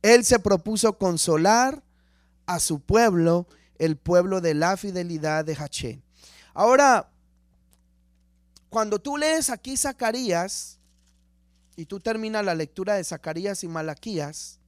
[0.00, 1.84] Él se propuso consolar
[2.46, 3.46] a su pueblo,
[3.78, 6.02] el pueblo de la fidelidad de Hachén.
[6.54, 7.10] Ahora,
[8.70, 10.78] cuando tú lees aquí Zacarías,
[11.76, 14.58] y tú terminas la lectura de Zacarías y Malaquías,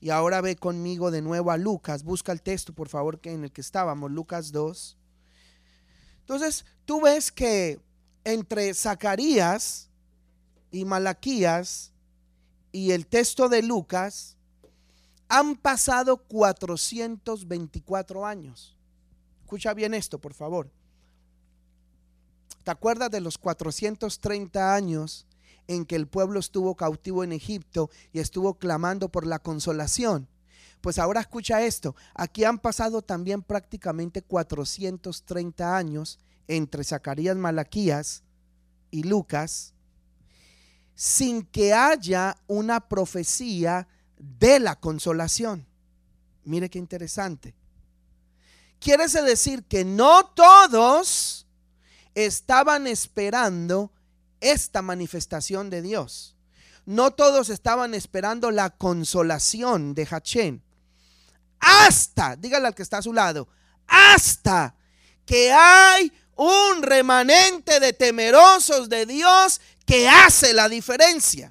[0.00, 3.44] y ahora ve conmigo de nuevo a Lucas, busca el texto por favor que en
[3.44, 4.96] el que estábamos, Lucas 2.
[6.22, 7.78] Entonces, tú ves que
[8.24, 9.90] entre Zacarías
[10.72, 11.92] y Malaquías
[12.78, 14.36] y el texto de Lucas
[15.28, 18.76] han pasado 424 años.
[19.42, 20.70] Escucha bien esto, por favor.
[22.62, 25.26] ¿Te acuerdas de los 430 años
[25.66, 30.28] en que el pueblo estuvo cautivo en Egipto y estuvo clamando por la consolación?
[30.80, 31.96] Pues ahora escucha esto.
[32.14, 38.22] Aquí han pasado también prácticamente 430 años entre Zacarías, Malaquías
[38.92, 39.74] y Lucas
[40.98, 43.86] sin que haya una profecía
[44.18, 45.64] de la consolación.
[46.42, 47.54] Mire qué interesante.
[48.80, 51.46] Quiere decir que no todos
[52.16, 53.92] estaban esperando
[54.40, 56.34] esta manifestación de Dios.
[56.84, 60.64] No todos estaban esperando la consolación de Hachén.
[61.60, 63.46] Hasta, dígale al que está a su lado,
[63.86, 64.74] hasta
[65.24, 71.50] que hay un remanente de temerosos de Dios que hace la diferencia.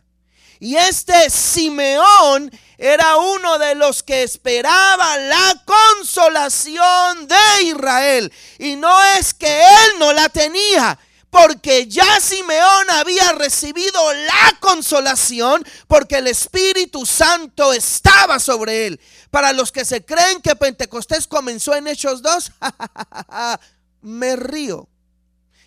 [0.59, 8.31] Y este Simeón era uno de los que esperaba la consolación de Israel.
[8.59, 10.99] Y no es que él no la tenía,
[11.31, 19.01] porque ya Simeón había recibido la consolación porque el Espíritu Santo estaba sobre él.
[19.31, 22.51] Para los que se creen que Pentecostés comenzó en Hechos 2,
[24.01, 24.87] me río.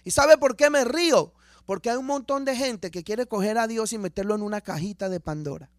[0.05, 1.35] ¿Y sabe por qué me río?
[1.71, 4.61] Porque hay un montón de gente que quiere coger a Dios y meterlo en una
[4.61, 5.71] cajita de Pandora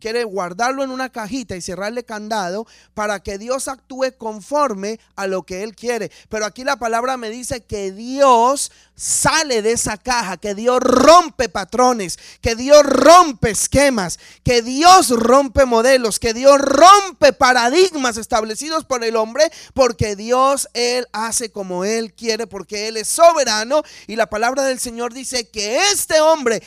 [0.00, 5.44] quiere guardarlo en una cajita y cerrarle candado para que Dios actúe conforme a lo
[5.44, 6.10] que Él quiere.
[6.28, 11.48] Pero aquí la palabra me dice que Dios sale de esa caja, que Dios rompe
[11.48, 19.02] patrones, que Dios rompe esquemas, que Dios rompe modelos, que Dios rompe paradigmas establecidos por
[19.02, 23.82] el hombre, porque Dios Él hace como Él quiere, porque Él es soberano.
[24.06, 26.62] Y la palabra del Señor dice que este hombre,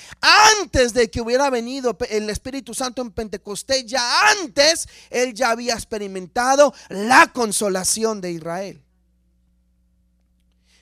[0.60, 5.74] antes de que hubiera venido el Espíritu Santo en Pentecostés, ya antes él ya había
[5.74, 8.82] experimentado la consolación de Israel.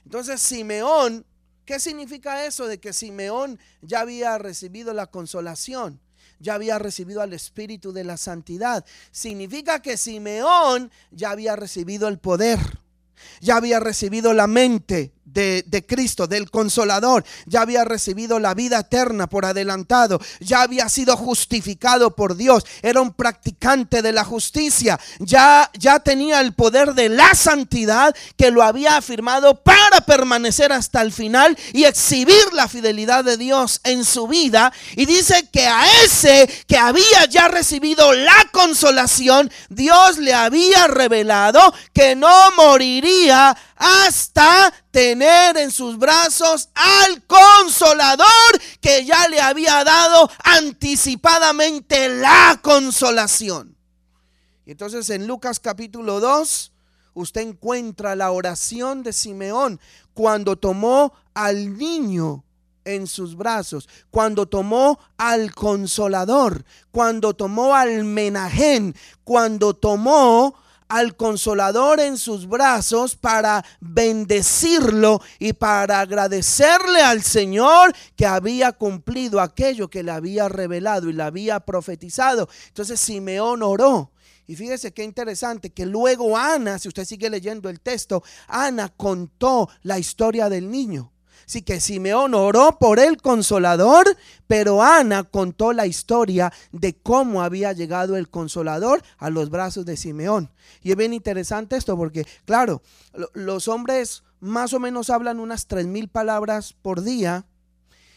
[0.06, 1.26] Entonces Simeón,
[1.66, 6.00] ¿qué significa eso de que Simeón ya había recibido la consolación?
[6.40, 8.86] ya había recibido al Espíritu de la Santidad.
[9.12, 12.60] Significa que Simeón ya había recibido el poder,
[13.40, 19.28] ya había recibido la mente, de, Cristo, del consolador, ya había recibido la vida eterna
[19.28, 25.70] por adelantado, ya había sido justificado por Dios, era un practicante de la justicia, ya,
[25.78, 31.12] ya tenía el poder de la santidad que lo había afirmado para permanecer hasta el
[31.12, 34.72] final y exhibir la fidelidad de Dios en su vida.
[34.96, 41.74] Y dice que a ese que había ya recibido la consolación, Dios le había revelado
[41.94, 48.28] que no moriría hasta tener en sus brazos al consolador
[48.82, 53.76] que ya le había dado anticipadamente la consolación.
[54.66, 56.72] Y entonces en Lucas capítulo 2
[57.16, 59.80] usted encuentra la oración de Simeón
[60.14, 62.44] cuando tomó al niño
[62.86, 70.56] en sus brazos, cuando tomó al consolador, cuando tomó al menajén, cuando tomó
[70.88, 79.40] al consolador en sus brazos para bendecirlo y para agradecerle al Señor que había cumplido
[79.40, 82.50] aquello que le había revelado y le había profetizado.
[82.68, 84.12] Entonces Simeón oró.
[84.46, 89.70] Y fíjese qué interesante que luego Ana, si usted sigue leyendo el texto, Ana contó
[89.84, 91.13] la historia del niño.
[91.46, 97.74] Así que Simeón oró por el consolador, pero Ana contó la historia de cómo había
[97.74, 100.52] llegado el consolador a los brazos de Simeón.
[100.82, 102.82] Y es bien interesante esto porque, claro,
[103.34, 107.46] los hombres más o menos hablan unas tres mil palabras por día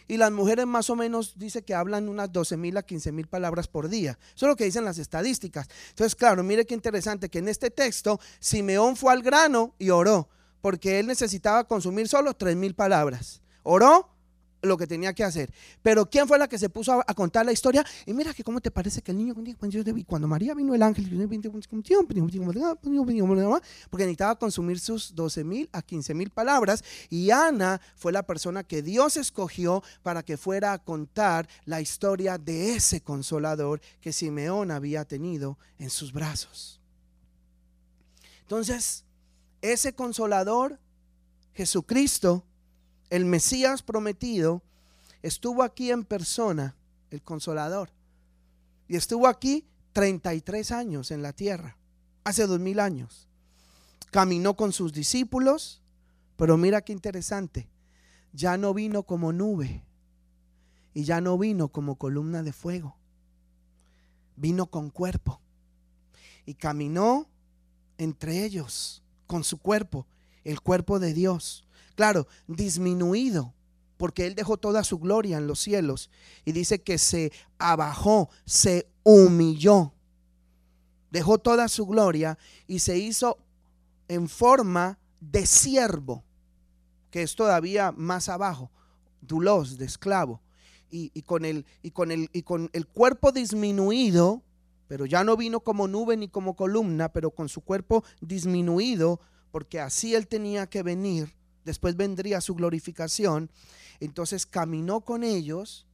[0.09, 3.27] y las mujeres más o menos dice que hablan unas 12 mil a 15 mil
[3.27, 4.19] palabras por día.
[4.35, 5.69] Eso es lo que dicen las estadísticas.
[5.91, 10.29] Entonces, claro, mire qué interesante que en este texto Simeón fue al grano y oró
[10.61, 13.41] porque él necesitaba consumir solo tres mil palabras.
[13.63, 14.17] Oró
[14.67, 15.53] lo que tenía que hacer.
[15.83, 17.85] Pero ¿quién fue la que se puso a, contar la historia?
[18.05, 19.35] Y mira que cómo te parece que el niño,
[20.07, 21.07] cuando María vino el ángel,
[23.91, 26.85] porque necesitaba consumir sus 12 mil a 15 mil palabras.
[27.09, 32.39] Y Ana fue la persona que Dios escogió para que fuera a contar la historia
[32.39, 36.81] de ese consolador que Simeón había tenido en sus brazos.
[38.43, 39.06] Entonces,
[39.63, 40.79] ese consolador,
[41.55, 42.45] Jesucristo,
[43.11, 44.63] el Mesías prometido,
[45.23, 46.77] estuvo aquí en persona,
[47.11, 47.91] el consolador.
[48.89, 51.77] Y estuvo aquí 33 años en la tierra,
[52.25, 53.29] hace dos mil años.
[54.11, 55.83] Caminó con sus discípulos,
[56.37, 57.69] pero mira qué interesante,
[58.33, 59.83] ya no vino como nube
[60.95, 62.97] y ya no vino como columna de fuego,
[64.37, 65.41] vino con cuerpo
[66.45, 67.27] y caminó
[67.99, 70.07] entre ellos con su cuerpo,
[70.45, 71.67] el cuerpo de Dios.
[71.95, 73.55] Claro, disminuido,
[73.97, 76.11] porque Él dejó toda su gloria en los cielos
[76.45, 79.93] y dice que se abajó, se humilló,
[81.11, 83.39] dejó toda su gloria y se hizo
[84.09, 86.25] en forma de siervo,
[87.11, 88.71] que es todavía más abajo,
[89.21, 90.41] dulos, de esclavo.
[90.99, 94.43] Y, con el, y, con el, y con el cuerpo disminuido,
[94.89, 99.21] pero ya no vino como nube ni como columna, pero con su cuerpo disminuido,
[99.51, 103.51] porque así él tenía que venir, después vendría su glorificación,
[104.01, 105.87] entonces caminó con ellos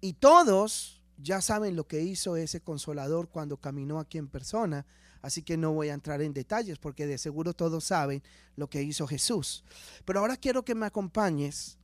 [0.00, 4.86] y todos ya saben lo que hizo ese consolador cuando caminó aquí en persona,
[5.22, 8.22] así que no voy a entrar en detalles porque de seguro todos saben
[8.56, 9.64] lo que hizo Jesús.
[10.04, 11.78] Pero ahora quiero que me acompañes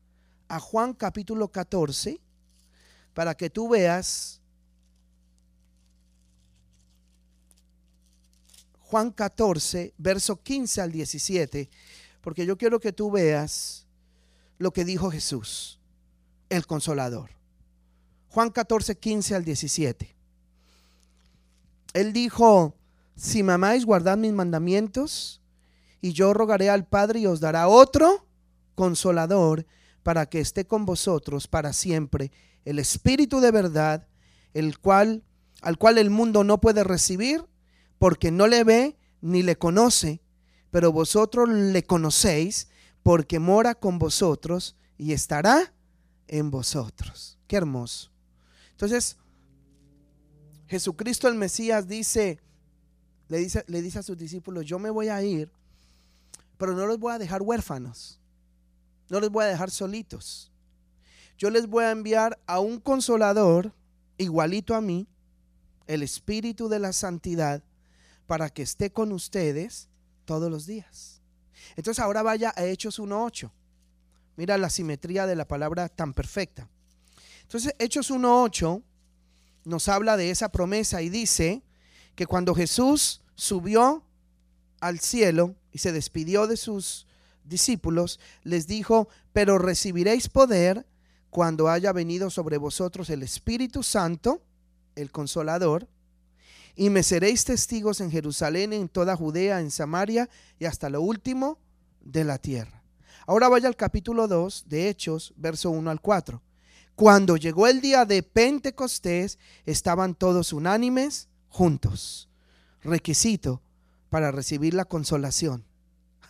[0.49, 2.21] a Juan capítulo 14
[3.15, 4.41] para que tú veas
[8.97, 11.69] Juan 14, verso 15 al 17,
[12.23, 13.87] porque yo quiero que tú veas
[14.57, 15.79] lo que dijo Jesús,
[16.49, 17.29] el consolador.
[18.31, 20.17] Juan 14, 15 al 17.
[21.93, 22.75] Él dijo,
[23.17, 25.43] si mamáis, guardad mis mandamientos,
[26.01, 28.27] y yo rogaré al Padre y os dará otro
[28.75, 29.67] consolador
[30.05, 32.33] para que esté con vosotros para siempre,
[32.65, 34.09] el Espíritu de verdad,
[34.55, 35.23] el cual
[35.61, 37.45] al cual el mundo no puede recibir
[37.99, 40.21] porque no le ve ni le conoce,
[40.71, 42.69] pero vosotros le conocéis
[43.03, 45.73] porque mora con vosotros y estará
[46.29, 47.39] en vosotros.
[47.47, 48.11] Qué hermoso.
[48.73, 49.17] Entonces,
[50.67, 52.41] Jesucristo el Mesías dice,
[53.29, 55.51] le dice, le dice a sus discípulos, yo me voy a ir,
[56.59, 58.21] pero no los voy a dejar huérfanos,
[59.09, 60.53] no les voy a dejar solitos.
[61.39, 63.73] Yo les voy a enviar a un consolador
[64.17, 65.07] igualito a mí,
[65.87, 67.63] el Espíritu de la Santidad,
[68.27, 69.89] para que esté con ustedes
[70.25, 71.21] todos los días.
[71.77, 73.51] Entonces ahora vaya a Hechos 1.8.
[74.37, 76.69] Mira la simetría de la palabra tan perfecta.
[77.43, 78.83] Entonces Hechos 1.8
[79.65, 81.63] nos habla de esa promesa y dice
[82.15, 84.05] que cuando Jesús subió
[84.81, 87.07] al cielo y se despidió de sus
[87.45, 90.87] discípulos, les dijo, pero recibiréis poder
[91.31, 94.43] cuando haya venido sobre vosotros el Espíritu Santo,
[94.95, 95.89] el consolador,
[96.77, 101.59] y me seréis testigos en Jerusalén, en toda Judea, en Samaria y hasta lo último
[102.03, 102.83] de la tierra.
[103.27, 106.41] Ahora vaya al capítulo 2 de Hechos, verso 1 al 4.
[106.95, 112.29] Cuando llegó el día de Pentecostés, estaban todos unánimes juntos.
[112.83, 113.63] Requisito
[114.11, 115.65] para recibir la consolación.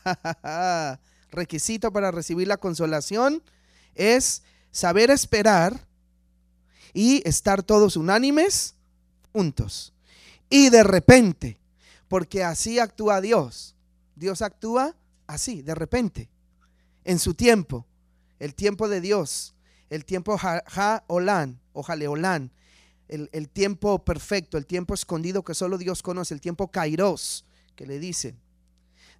[1.33, 3.43] Requisito para recibir la consolación
[3.97, 5.87] es saber esperar
[6.95, 8.75] y estar todos unánimes
[9.33, 9.93] juntos.
[10.49, 11.59] Y de repente,
[12.09, 13.75] porque así actúa Dios.
[14.15, 14.95] Dios actúa
[15.27, 16.29] así, de repente,
[17.05, 17.87] en su tiempo,
[18.39, 19.55] el tiempo de Dios,
[19.91, 22.51] el tiempo ja-olán o jaleolán,
[23.09, 27.45] el, el, tiempo perfecto, el tiempo escondido que solo Dios conoce, el tiempo kairos,
[27.77, 28.37] que le dicen.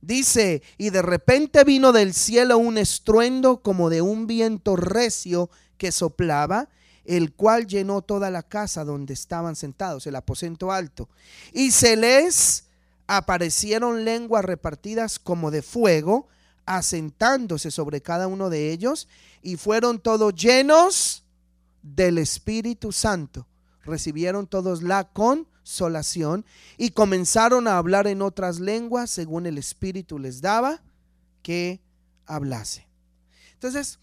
[0.01, 5.93] Dice, y de repente vino del cielo un estruendo como de un viento recio que
[5.93, 6.69] soplaba
[7.07, 11.09] el cual llenó toda la casa donde estaban sentados, el aposento alto.
[11.53, 12.65] Y se les
[13.07, 16.29] aparecieron lenguas repartidas como de fuego,
[16.65, 19.09] asentándose sobre cada uno de ellos,
[19.43, 21.23] y fueron todos llenos
[21.83, 23.47] del Espíritu Santo.
[23.85, 26.45] Recibieron todos la consolación
[26.77, 30.83] y comenzaron a hablar en otras lenguas según el Espíritu les daba
[31.43, 31.81] que
[32.27, 32.89] hablase.
[33.53, 34.01] Entonces,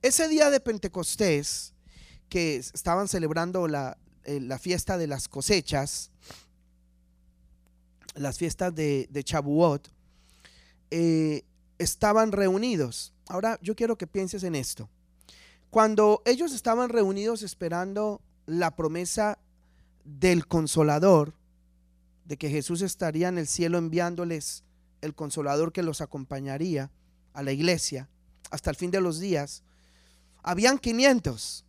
[0.00, 1.73] ese día de Pentecostés,
[2.28, 6.10] que estaban celebrando la, eh, la fiesta de las cosechas,
[8.14, 9.88] las fiestas de, Chabuot,
[10.90, 11.44] eh,
[11.78, 13.12] estaban reunidos.
[13.28, 14.88] Ahora yo quiero que pienses en esto.
[15.70, 19.38] Cuando ellos estaban reunidos esperando la promesa
[20.04, 21.34] del consolador,
[22.24, 24.64] de que Jesús estaría en el cielo enviándoles
[25.02, 26.90] el consolador que los acompañaría
[27.34, 28.08] a la iglesia
[28.50, 29.62] hasta el fin de los días,
[30.42, 31.64] habían 500.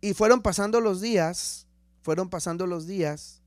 [0.00, 1.66] Y fueron pasando los días,
[2.02, 3.42] fueron pasando los días,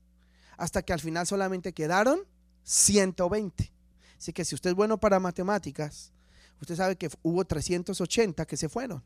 [0.56, 2.20] hasta que al final solamente quedaron
[2.64, 3.72] 120.
[4.18, 6.12] Así que si usted es bueno para matemáticas,
[6.60, 9.02] usted sabe que hubo 380 que se fueron.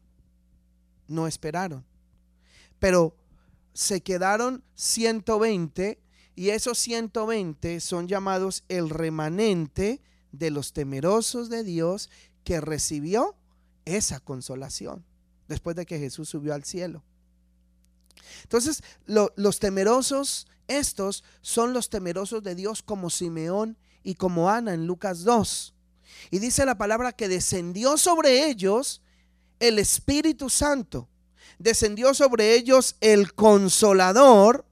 [1.07, 1.85] No esperaron.
[2.81, 3.17] Pero
[3.73, 6.01] se quedaron 120
[6.35, 10.01] y esos 120 son llamados el remanente
[10.33, 12.11] de los temerosos de Dios
[12.43, 13.37] que recibió
[13.85, 15.05] esa consolación
[15.49, 17.05] después de que Jesús subió al cielo.
[18.43, 24.87] Entonces, los temerosos, estos son los temerosos de Dios como Simeón y como Ana en
[24.87, 25.75] Lucas 2.
[26.31, 29.03] Y dice la palabra que descendió sobre ellos
[29.61, 31.09] el Espíritu Santo.
[31.59, 34.65] Descendió sobre ellos el consolador.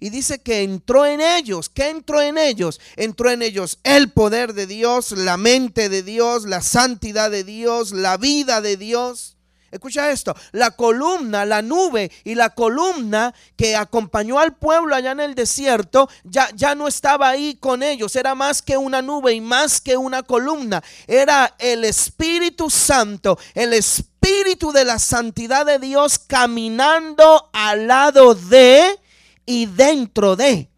[0.00, 1.68] Y dice que entró en ellos.
[1.68, 2.80] ¿Qué entró en ellos?
[2.94, 7.90] Entró en ellos el poder de Dios, la mente de Dios, la santidad de Dios,
[7.90, 9.37] la vida de Dios.
[9.70, 15.20] Escucha esto, la columna, la nube y la columna que acompañó al pueblo allá en
[15.20, 19.42] el desierto ya, ya no estaba ahí con ellos, era más que una nube y
[19.42, 26.18] más que una columna, era el Espíritu Santo, el Espíritu de la santidad de Dios
[26.18, 28.98] caminando al lado de
[29.44, 30.70] y dentro de.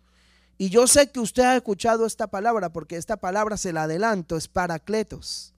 [0.58, 4.36] Y yo sé que usted ha escuchado esta palabra porque esta palabra se la adelanto,
[4.36, 5.54] es paracletos.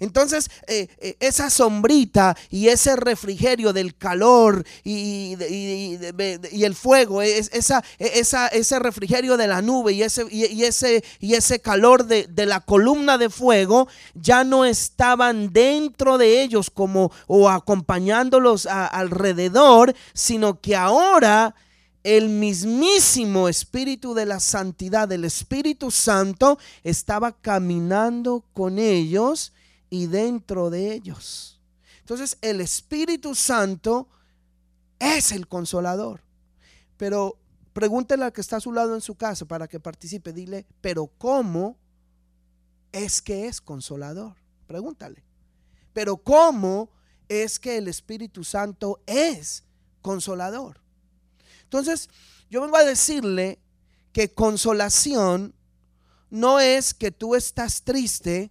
[0.00, 5.36] Entonces, eh, eh, esa sombrita y ese refrigerio del calor y,
[6.62, 12.60] el fuego, esa, ese refrigerio de la nube y ese, ese, ese calor de, la
[12.60, 20.76] columna de fuego ya no estaban dentro de ellos como o acompañándolos alrededor, sino que
[20.76, 21.54] ahora
[22.04, 29.52] el mismísimo Espíritu de la Santidad, el Espíritu Santo, estaba caminando con ellos
[29.90, 31.60] y dentro de ellos.
[32.00, 34.08] Entonces el Espíritu Santo
[34.98, 36.22] es el consolador.
[36.96, 37.38] Pero
[37.72, 40.32] pregúntele al que está a su lado en su casa para que participe.
[40.32, 41.76] Dile, pero ¿cómo
[42.92, 44.36] es que es consolador?
[44.66, 45.22] Pregúntale.
[45.92, 46.90] Pero ¿cómo
[47.28, 49.64] es que el Espíritu Santo es
[50.02, 50.80] consolador?
[51.64, 52.08] Entonces,
[52.50, 53.58] yo vengo a decirle
[54.12, 55.54] que consolación
[56.30, 58.50] no es que tú estás triste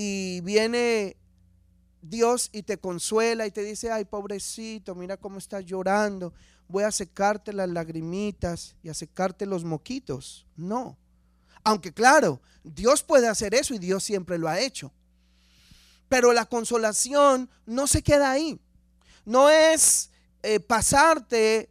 [0.00, 1.16] y viene
[2.00, 6.32] Dios y te consuela y te dice, ay pobrecito, mira cómo estás llorando,
[6.68, 10.46] voy a secarte las lagrimitas y a secarte los moquitos.
[10.54, 10.96] No.
[11.64, 14.92] Aunque claro, Dios puede hacer eso y Dios siempre lo ha hecho.
[16.08, 18.60] Pero la consolación no se queda ahí.
[19.24, 20.10] No es
[20.44, 21.70] eh, pasarte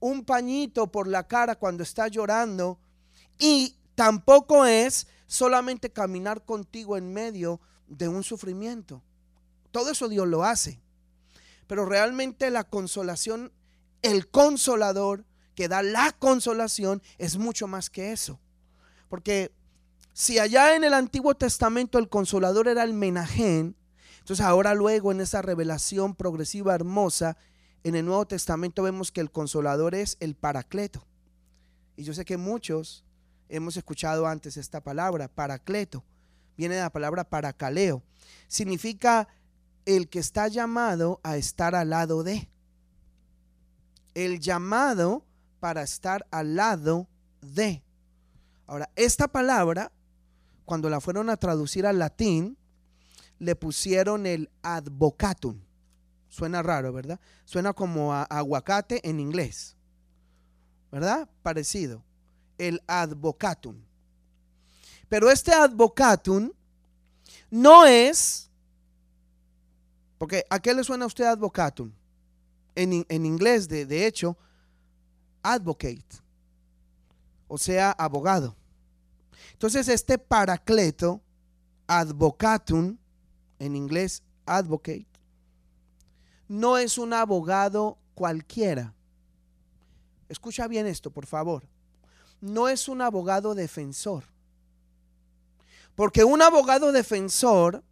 [0.00, 2.80] un pañito por la cara cuando estás llorando
[3.38, 9.02] y tampoco es solamente caminar contigo en medio de un sufrimiento.
[9.70, 10.80] Todo eso Dios lo hace.
[11.68, 13.52] Pero realmente la consolación,
[14.02, 15.24] el consolador
[15.54, 18.40] que da la consolación es mucho más que eso.
[19.08, 19.52] Porque
[20.14, 23.76] si allá en el Antiguo Testamento el consolador era el menajén,
[24.20, 27.36] entonces ahora luego en esa revelación progresiva hermosa,
[27.84, 31.06] en el Nuevo Testamento vemos que el consolador es el paracleto.
[31.96, 33.04] Y yo sé que muchos
[33.48, 36.04] hemos escuchado antes esta palabra, paracleto.
[36.56, 38.02] Viene de la palabra paracaleo.
[38.48, 39.28] Significa
[39.86, 42.48] el que está llamado a estar al lado de.
[44.14, 45.24] El llamado
[45.60, 47.06] para estar al lado
[47.40, 47.82] de.
[48.66, 49.92] Ahora, esta palabra,
[50.64, 52.58] cuando la fueron a traducir al latín,
[53.38, 55.60] le pusieron el advocatum.
[56.28, 57.18] Suena raro, ¿verdad?
[57.44, 59.76] Suena como aguacate en inglés.
[60.90, 61.28] ¿Verdad?
[61.42, 62.02] Parecido.
[62.58, 63.76] El advocatum.
[65.08, 66.52] Pero este advocatum
[67.50, 68.50] no es,
[70.18, 71.90] porque ¿a qué le suena a usted advocatum?
[72.74, 74.36] En, en inglés, de, de hecho,
[75.42, 76.04] advocate,
[77.48, 78.54] o sea, abogado.
[79.52, 81.20] Entonces, este paracleto,
[81.86, 82.96] advocatum,
[83.58, 85.06] en inglés, advocate,
[86.46, 88.94] no es un abogado cualquiera.
[90.28, 91.64] Escucha bien esto, por favor.
[92.40, 94.24] No es un abogado defensor.
[95.94, 97.82] Porque un abogado defensor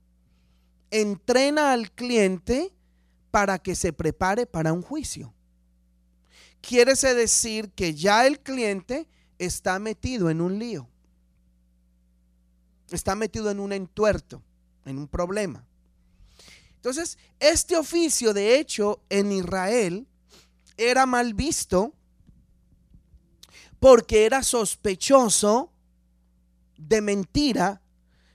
[0.91, 2.73] entrena al cliente
[3.31, 5.35] para que se prepare para un juicio.
[6.61, 10.89] Quiere decir que ya el cliente está metido en un lío.
[12.91, 14.43] Está metido en un entuerto,
[14.85, 15.65] en un problema.
[16.77, 20.07] Entonces, este oficio, de hecho, en Israel
[20.77, 21.93] era mal visto
[23.81, 25.73] porque era sospechoso
[26.77, 27.83] de mentira,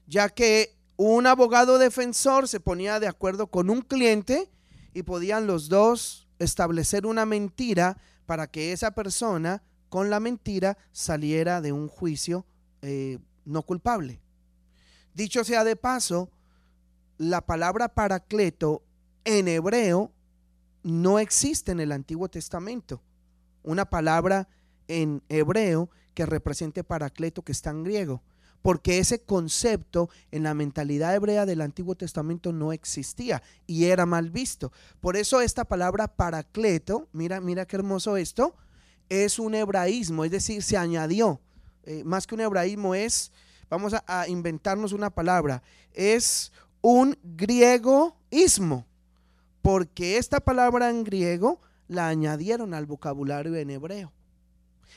[0.08, 4.52] ya que un abogado defensor se ponía de acuerdo con un cliente
[4.94, 11.62] y podían los dos establecer una mentira para que esa persona con la mentira saliera
[11.62, 12.46] de un juicio
[12.82, 14.22] eh, no culpable.
[15.14, 16.30] Dicho sea de paso,
[17.18, 18.84] la palabra paracleto
[19.26, 20.12] en hebreo
[20.84, 23.02] no existe en el Antiguo Testamento.
[23.64, 24.48] Una palabra
[24.88, 28.22] en hebreo que represente paracleto que está en griego.
[28.62, 34.30] Porque ese concepto en la mentalidad hebrea del Antiguo Testamento no existía y era mal
[34.30, 34.72] visto.
[35.00, 38.56] Por eso esta palabra paracleto, mira, mira qué hermoso esto,
[39.10, 41.42] es un hebraísmo, es decir, se añadió.
[41.84, 43.32] Eh, más que un hebraísmo es,
[43.68, 45.64] vamos a, a inventarnos una palabra,
[45.94, 46.52] es
[46.82, 48.86] un griegoísmo,
[49.64, 54.14] porque esta palabra en griego la añadieron al vocabulario en hebreo.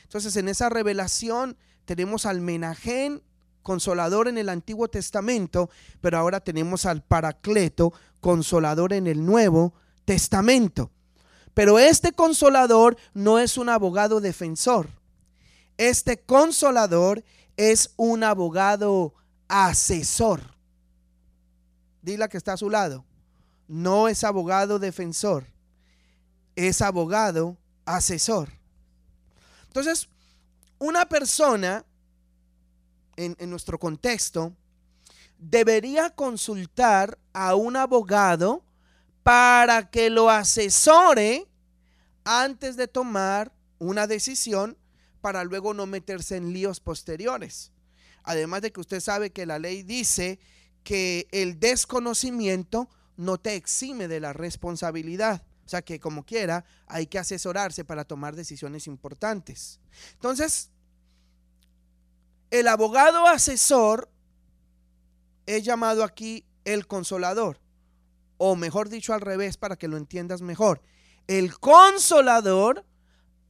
[0.05, 3.21] Entonces, en esa revelación tenemos al menajén
[3.61, 7.91] consolador en el Antiguo Testamento, pero ahora tenemos al paracleto
[8.21, 9.73] consolador en el Nuevo
[10.05, 10.91] Testamento.
[11.53, 14.89] Pero este consolador no es un abogado defensor.
[15.77, 17.23] Este consolador
[17.57, 19.13] es un abogado
[19.47, 20.41] asesor.
[22.01, 23.03] Dile que está a su lado.
[23.67, 25.47] No es abogado defensor,
[26.55, 28.49] es abogado asesor.
[29.75, 30.07] Entonces,
[30.79, 31.83] una persona
[33.17, 34.55] en, en, nuestro contexto
[35.37, 38.63] debería consultar a un abogado
[39.21, 41.49] para que lo asesore
[42.23, 44.77] antes de tomar una decisión
[45.19, 47.73] para luego no meterse en líos posteriores.
[48.23, 50.39] Además de que usted sabe que la ley dice
[50.85, 55.43] que el desconocimiento no te exime de la responsabilidad.
[55.65, 59.79] O sea que como quiera hay que asesorarse para tomar decisiones importantes.
[60.13, 60.69] Entonces,
[62.51, 64.09] el abogado asesor
[65.47, 67.59] he llamado aquí el consolador,
[68.37, 70.81] o mejor dicho al revés para que lo entiendas mejor.
[71.27, 72.85] El consolador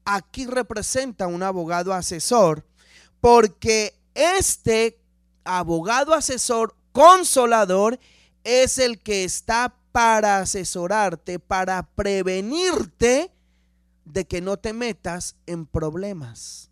[0.05, 2.65] aquí representa un abogado asesor,
[3.19, 5.01] porque este
[5.43, 7.99] abogado asesor consolador
[8.43, 13.31] es el que está para asesorarte, para prevenirte
[14.03, 16.69] de que no te metas en problemas.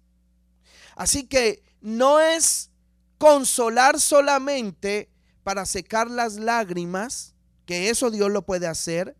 [0.97, 2.69] Así que no es
[3.17, 5.09] consolar solamente
[5.41, 7.34] para secar las lágrimas,
[7.65, 9.15] que eso Dios lo puede hacer.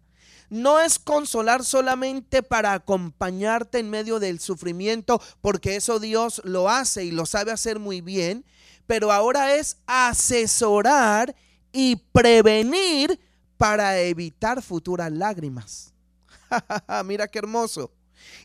[0.50, 7.06] No es consolar solamente para acompañarte en medio del sufrimiento, porque eso Dios lo hace
[7.06, 8.44] y lo sabe hacer muy bien,
[8.86, 11.34] pero ahora es asesorar
[11.72, 13.18] y prevenir
[13.58, 15.94] para evitar futuras lágrimas.
[17.06, 17.92] Mira qué hermoso.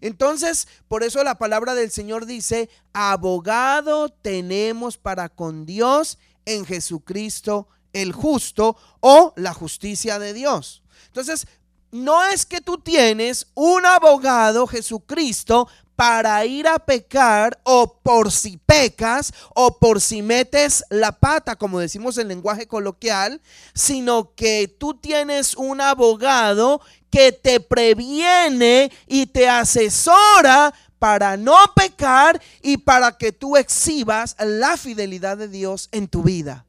[0.00, 7.68] Entonces, por eso la palabra del Señor dice, abogado tenemos para con Dios en Jesucristo
[7.92, 10.82] el justo o la justicia de Dios.
[11.06, 11.46] Entonces,
[11.90, 15.68] no es que tú tienes un abogado, Jesucristo,
[15.98, 21.80] para ir a pecar o por si pecas o por si metes la pata, como
[21.80, 23.40] decimos en lenguaje coloquial,
[23.74, 26.80] sino que tú tienes un abogado
[27.10, 34.76] que te previene y te asesora para no pecar y para que tú exhibas la
[34.76, 36.64] fidelidad de Dios en tu vida.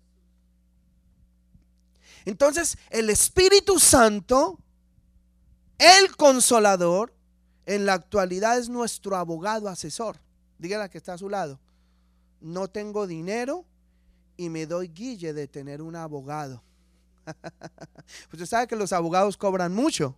[2.25, 4.57] Entonces, el Espíritu Santo,
[5.77, 7.13] el consolador,
[7.70, 10.17] en la actualidad es nuestro abogado asesor.
[10.57, 11.59] Dígale que está a su lado.
[12.41, 13.63] No tengo dinero
[14.38, 16.63] y me doy guille de tener un abogado.
[18.34, 20.15] Usted sabe que los abogados cobran mucho.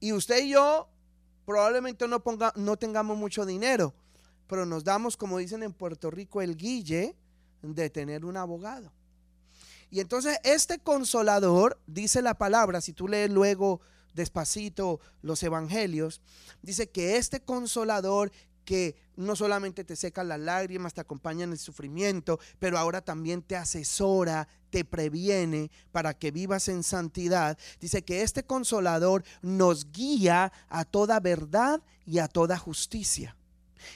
[0.00, 0.90] Y usted y yo
[1.46, 3.94] probablemente no, ponga, no tengamos mucho dinero,
[4.48, 7.16] pero nos damos, como dicen en Puerto Rico, el guille
[7.62, 8.92] de tener un abogado.
[9.90, 13.80] Y entonces este consolador, dice la palabra, si tú lees luego
[14.14, 16.20] despacito los evangelios,
[16.62, 18.32] dice que este consolador
[18.68, 23.40] que no solamente te seca las lágrimas, te acompaña en el sufrimiento, pero ahora también
[23.40, 27.56] te asesora, te previene para que vivas en santidad.
[27.80, 33.37] Dice que este consolador nos guía a toda verdad y a toda justicia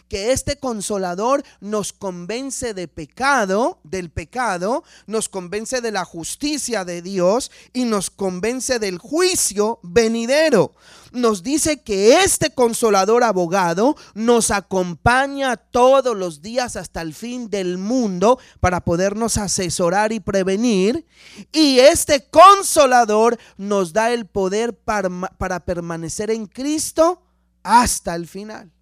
[0.08, 7.02] que este consolador nos convence de pecado, del pecado, nos convence de la justicia de
[7.02, 10.72] Dios y nos convence del juicio venidero.
[11.12, 17.76] Nos dice que este consolador abogado nos acompaña todos los días hasta el fin del
[17.76, 21.06] mundo para podernos asesorar y prevenir.
[21.52, 27.22] Y este consolador nos da el poder para, para permanecer en Cristo
[27.62, 28.72] hasta el final.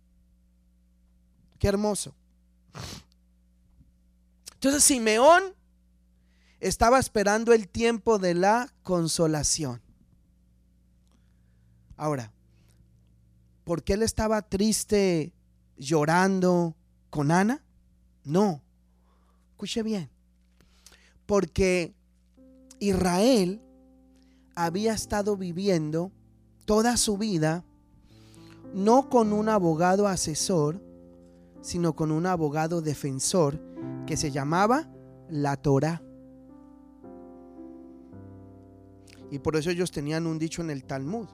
[1.60, 2.14] Qué hermoso.
[4.54, 5.54] Entonces Simeón
[6.58, 9.82] estaba esperando el tiempo de la consolación.
[11.98, 12.32] Ahora,
[13.64, 15.34] ¿por qué él estaba triste,
[15.76, 16.74] llorando
[17.10, 17.62] con Ana?
[18.24, 18.62] No,
[19.50, 20.08] escuche bien,
[21.26, 21.94] porque
[22.78, 23.60] Israel
[24.54, 26.10] había estado viviendo
[26.64, 27.64] toda su vida
[28.72, 30.89] no con un abogado asesor,
[31.60, 33.60] sino con un abogado defensor
[34.06, 34.88] que se llamaba
[35.28, 36.02] la Torah.
[39.30, 41.28] Y por eso ellos tenían un dicho en el Talmud.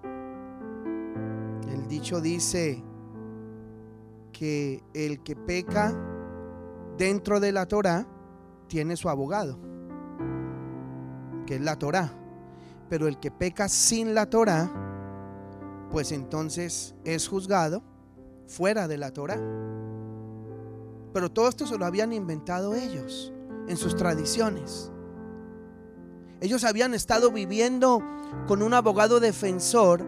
[1.73, 2.83] El dicho dice
[4.33, 5.95] que el que peca
[6.99, 8.07] dentro de la Torah
[8.69, 9.59] tiene su abogado,
[11.47, 12.13] que es la Torah.
[12.91, 14.71] Pero el que peca sin la Torah,
[15.91, 17.83] pues entonces es juzgado
[18.47, 19.41] fuera de la Torah.
[21.17, 23.33] Pero todo esto se lo habían inventado ellos
[23.69, 24.93] en sus tradiciones.
[26.43, 28.03] Ellos habían estado viviendo
[28.47, 30.05] con un abogado defensor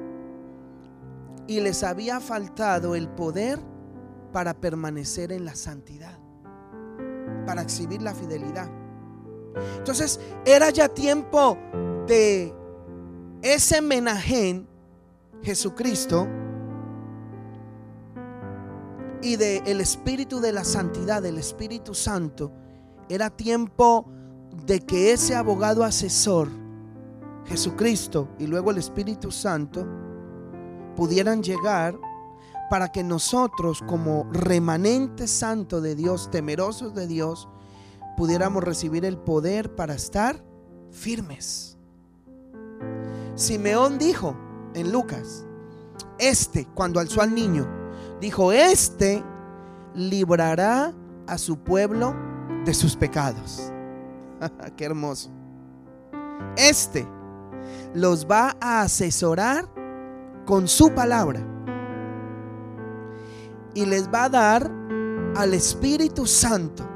[1.46, 3.58] y les había faltado el poder
[4.34, 6.18] para permanecer en la santidad,
[7.46, 8.70] para exhibir la fidelidad.
[9.78, 11.56] Entonces era ya tiempo
[12.06, 12.54] de
[13.40, 14.68] ese menajén,
[15.40, 16.28] Jesucristo,
[19.22, 22.52] y del el espíritu de la santidad, del Espíritu Santo,
[23.08, 24.06] era tiempo
[24.66, 26.48] de que ese abogado asesor,
[27.46, 29.86] Jesucristo y luego el Espíritu Santo,
[30.94, 31.98] pudieran llegar
[32.70, 37.48] para que nosotros como remanente santo de Dios, temerosos de Dios,
[38.16, 40.44] pudiéramos recibir el poder para estar
[40.90, 41.78] firmes.
[43.36, 44.36] Simeón dijo
[44.74, 45.46] en Lucas,
[46.18, 47.77] este cuando alzó al niño,
[48.20, 49.22] Dijo, este
[49.94, 50.92] librará
[51.26, 52.14] a su pueblo
[52.64, 53.72] de sus pecados.
[54.76, 55.30] Qué hermoso.
[56.56, 57.06] Este
[57.94, 59.68] los va a asesorar
[60.46, 61.40] con su palabra.
[63.74, 64.70] Y les va a dar
[65.36, 66.88] al Espíritu Santo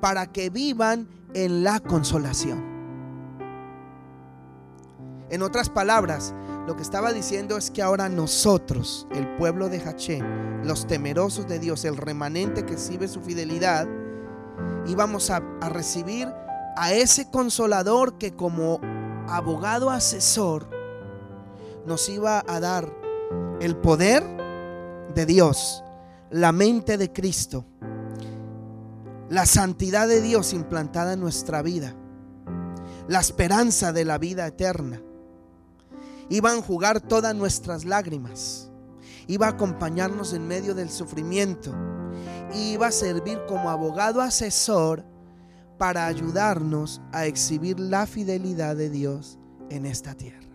[0.00, 2.64] para que vivan en la consolación.
[5.28, 6.34] En otras palabras,
[6.66, 11.58] lo que estaba diciendo es que ahora nosotros, el pueblo de Hachén, los temerosos de
[11.58, 13.88] Dios, el remanente que sirve su fidelidad,
[14.86, 16.28] íbamos a recibir
[16.76, 18.80] a ese consolador que como
[19.28, 20.68] abogado asesor
[21.86, 22.92] nos iba a dar
[23.60, 24.24] el poder
[25.14, 25.82] de Dios,
[26.30, 27.64] la mente de Cristo,
[29.28, 31.94] la santidad de Dios implantada en nuestra vida,
[33.08, 35.02] la esperanza de la vida eterna.
[36.30, 38.70] Iba a enjugar todas nuestras lágrimas,
[39.26, 41.74] iba a acompañarnos en medio del sufrimiento,
[42.54, 45.04] iba a servir como abogado asesor
[45.76, 50.46] para ayudarnos a exhibir la fidelidad de Dios en esta tierra.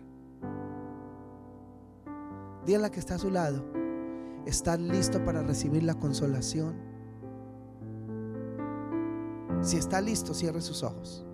[2.64, 3.62] Dile a la que está a su lado,
[4.46, 6.74] ¿estás listo para recibir la consolación?
[9.60, 11.26] Si está listo, cierre sus ojos.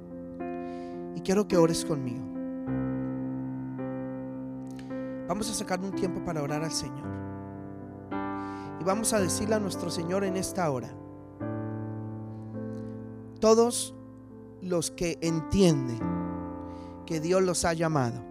[1.14, 2.31] Y quiero que ores conmigo.
[5.28, 7.06] Vamos a sacar un tiempo para orar al Señor.
[8.80, 10.90] Y vamos a decirle a nuestro Señor en esta hora.
[13.40, 13.94] Todos
[14.60, 16.00] los que entienden
[17.06, 18.24] que Dios los ha llamado,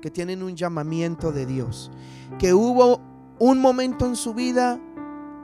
[0.00, 1.90] que tienen un llamamiento de Dios,
[2.38, 3.00] que hubo
[3.38, 4.80] un momento en su vida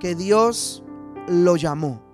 [0.01, 0.85] que Dios
[1.27, 2.08] lo llamó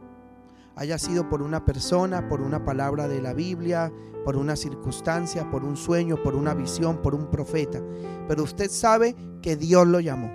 [0.77, 3.93] haya sido por una persona, por una palabra de la Biblia,
[4.25, 7.81] por una circunstancia, por un sueño, por una visión, por un profeta.
[8.27, 10.31] Pero usted sabe que Dios lo llamó.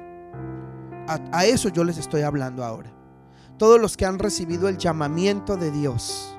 [1.07, 2.93] A, eso yo les estoy hablando ahora.
[3.57, 6.37] Todos los que han recibido el llamamiento de Dios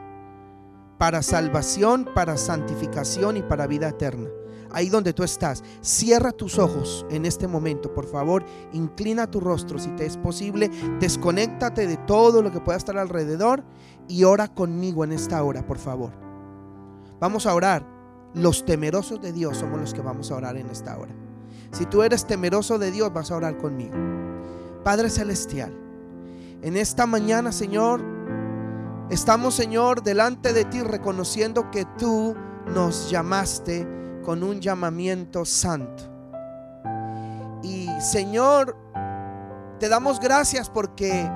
[0.96, 4.28] para salvación, para santificación y para vida eterna
[4.72, 9.78] ahí donde tú estás, cierra tus ojos en este momento, por favor, inclina tu rostro
[9.78, 13.64] si te es posible, desconéctate de todo lo que pueda estar alrededor
[14.08, 16.12] y ora conmigo en esta hora, por favor.
[17.20, 18.00] Vamos a orar.
[18.32, 21.12] Los temerosos de Dios somos los que vamos a orar en esta hora.
[21.72, 23.94] Si tú eres temeroso de Dios, vas a orar conmigo.
[24.84, 25.72] Padre Celestial,
[26.62, 28.02] en esta mañana, Señor,
[29.10, 32.34] estamos, Señor, delante de ti reconociendo que tú
[32.72, 33.86] nos llamaste
[34.30, 36.04] con un llamamiento santo.
[37.64, 38.76] Y Señor,
[39.80, 41.28] te damos gracias porque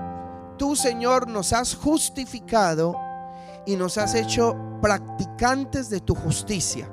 [0.57, 2.95] tú, Señor, nos has justificado
[3.67, 6.89] y nos has hecho practicantes de tu justicia.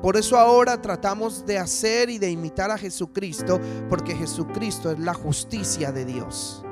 [0.00, 5.12] Por eso ahora tratamos de hacer y de imitar a Jesucristo, porque Jesucristo es la
[5.12, 6.64] justicia de Dios.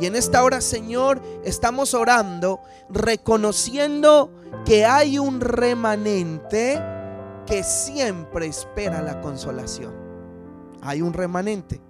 [0.00, 4.30] Y en esta hora, Señor, estamos orando, reconociendo
[4.64, 6.80] que hay un remanente
[7.46, 9.92] que siempre espera la consolación.
[10.82, 11.80] Hay un remanente.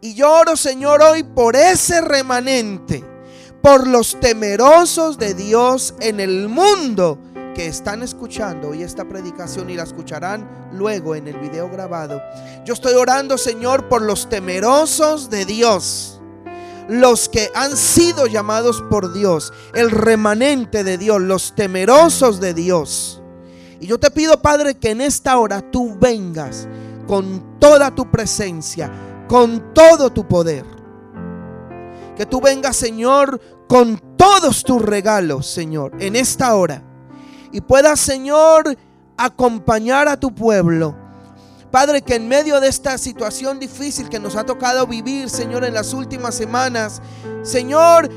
[0.00, 3.02] Y yo oro, Señor, hoy por ese remanente,
[3.62, 7.18] por los temerosos de Dios en el mundo
[7.54, 12.20] que están escuchando hoy esta predicación y la escucharán luego en el video grabado.
[12.66, 16.15] Yo estoy orando, Señor, por los temerosos de Dios
[16.88, 23.22] los que han sido llamados por Dios, el remanente de Dios, los temerosos de Dios.
[23.80, 26.68] Y yo te pido, Padre, que en esta hora tú vengas
[27.06, 28.90] con toda tu presencia,
[29.28, 30.64] con todo tu poder.
[32.16, 36.82] Que tú vengas, Señor, con todos tus regalos, Señor, en esta hora.
[37.52, 38.76] Y puedas, Señor,
[39.16, 41.05] acompañar a tu pueblo
[41.76, 45.74] Padre, que en medio de esta situación difícil que nos ha tocado vivir, Señor, en
[45.74, 47.02] las últimas semanas,
[47.42, 48.08] Señor,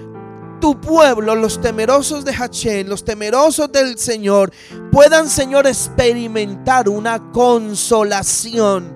[0.62, 4.54] tu pueblo, los temerosos de Hachén, los temerosos del Señor,
[4.94, 8.96] puedan, Señor, experimentar una consolación.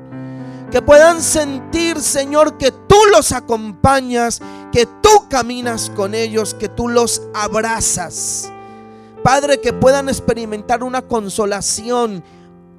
[0.71, 4.41] Que puedan sentir, Señor, que tú los acompañas,
[4.71, 8.49] que tú caminas con ellos, que tú los abrazas.
[9.25, 12.23] Padre, que puedan experimentar una consolación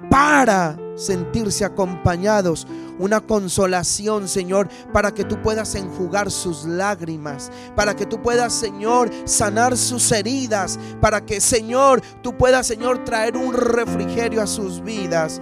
[0.09, 2.67] para sentirse acompañados,
[2.97, 9.09] una consolación, Señor, para que tú puedas enjugar sus lágrimas, para que tú puedas, Señor,
[9.25, 15.41] sanar sus heridas, para que, Señor, tú puedas, Señor, traer un refrigerio a sus vidas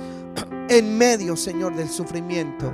[0.69, 2.73] en medio, Señor, del sufrimiento.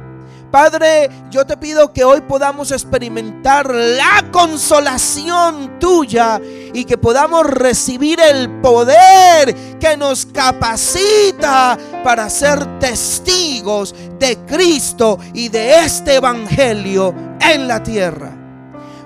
[0.52, 6.42] Padre, yo te pido que hoy podamos experimentar la consolación tuya
[6.74, 15.50] y que podamos recibir el poder que nos capacita para ser testigos de Cristo y
[15.50, 18.36] de este Evangelio en la tierra.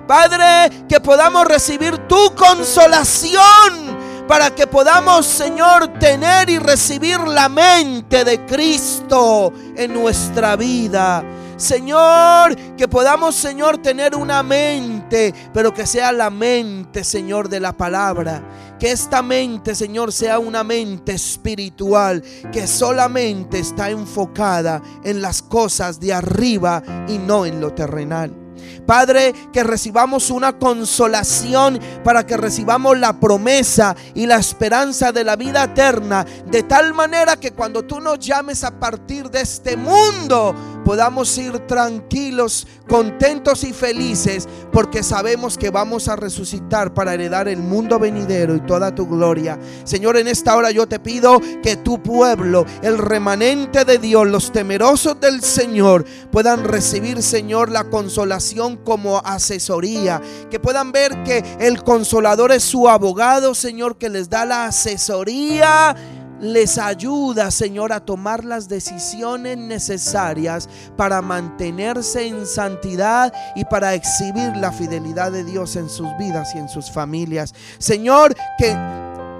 [0.06, 8.24] Padre, que podamos recibir tu consolación para que podamos, Señor, tener y recibir la mente
[8.24, 11.24] de Cristo en nuestra vida.
[11.56, 17.72] Señor, que podamos, Señor, tener una mente, pero que sea la mente, Señor, de la
[17.72, 18.42] palabra.
[18.78, 22.22] Que esta mente, Señor, sea una mente espiritual
[22.52, 28.43] que solamente está enfocada en las cosas de arriba y no en lo terrenal.
[28.86, 35.36] Padre, que recibamos una consolación para que recibamos la promesa y la esperanza de la
[35.36, 40.54] vida eterna, de tal manera que cuando tú nos llames a partir de este mundo,
[40.84, 47.58] podamos ir tranquilos, contentos y felices, porque sabemos que vamos a resucitar para heredar el
[47.58, 49.58] mundo venidero y toda tu gloria.
[49.84, 54.52] Señor, en esta hora yo te pido que tu pueblo, el remanente de Dios, los
[54.52, 60.20] temerosos del Señor, puedan recibir, Señor, la consolación como asesoría,
[60.50, 65.96] que puedan ver que el consolador es su abogado, Señor, que les da la asesoría
[66.44, 74.54] les ayuda, Señor, a tomar las decisiones necesarias para mantenerse en santidad y para exhibir
[74.56, 77.54] la fidelidad de Dios en sus vidas y en sus familias.
[77.78, 78.76] Señor, que,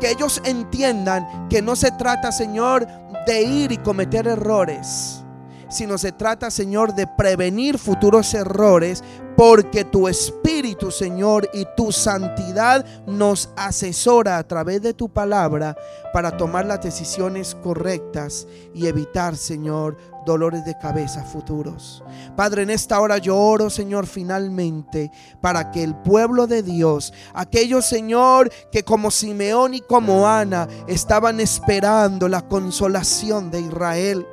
[0.01, 2.87] que ellos entiendan que no se trata, Señor,
[3.27, 5.24] de ir y cometer errores
[5.69, 9.03] sino se trata, Señor, de prevenir futuros errores,
[9.37, 15.77] porque tu Espíritu, Señor, y tu santidad nos asesora a través de tu palabra
[16.13, 22.03] para tomar las decisiones correctas y evitar, Señor, dolores de cabeza futuros.
[22.37, 25.11] Padre, en esta hora yo oro, Señor, finalmente,
[25.41, 31.41] para que el pueblo de Dios, aquellos, Señor, que como Simeón y como Ana estaban
[31.41, 34.27] esperando la consolación de Israel,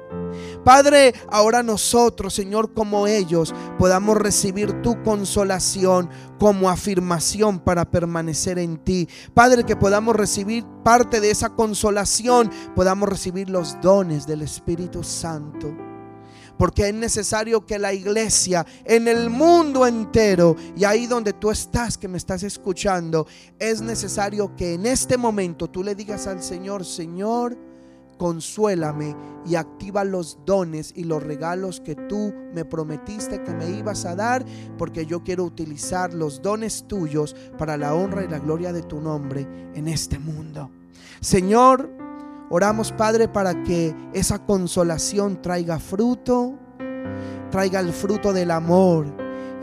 [0.63, 6.09] Padre, ahora nosotros, Señor, como ellos, podamos recibir tu consolación
[6.39, 9.07] como afirmación para permanecer en ti.
[9.33, 15.75] Padre, que podamos recibir parte de esa consolación, podamos recibir los dones del Espíritu Santo
[16.61, 21.97] porque es necesario que la iglesia en el mundo entero y ahí donde tú estás,
[21.97, 23.25] que me estás escuchando,
[23.57, 27.57] es necesario que en este momento tú le digas al Señor, Señor,
[28.21, 29.15] consuélame
[29.47, 34.15] y activa los dones y los regalos que tú me prometiste que me ibas a
[34.15, 34.45] dar,
[34.77, 39.01] porque yo quiero utilizar los dones tuyos para la honra y la gloria de tu
[39.01, 40.69] nombre en este mundo.
[41.19, 41.89] Señor,
[42.51, 46.53] oramos Padre para que esa consolación traiga fruto,
[47.49, 49.07] traiga el fruto del amor,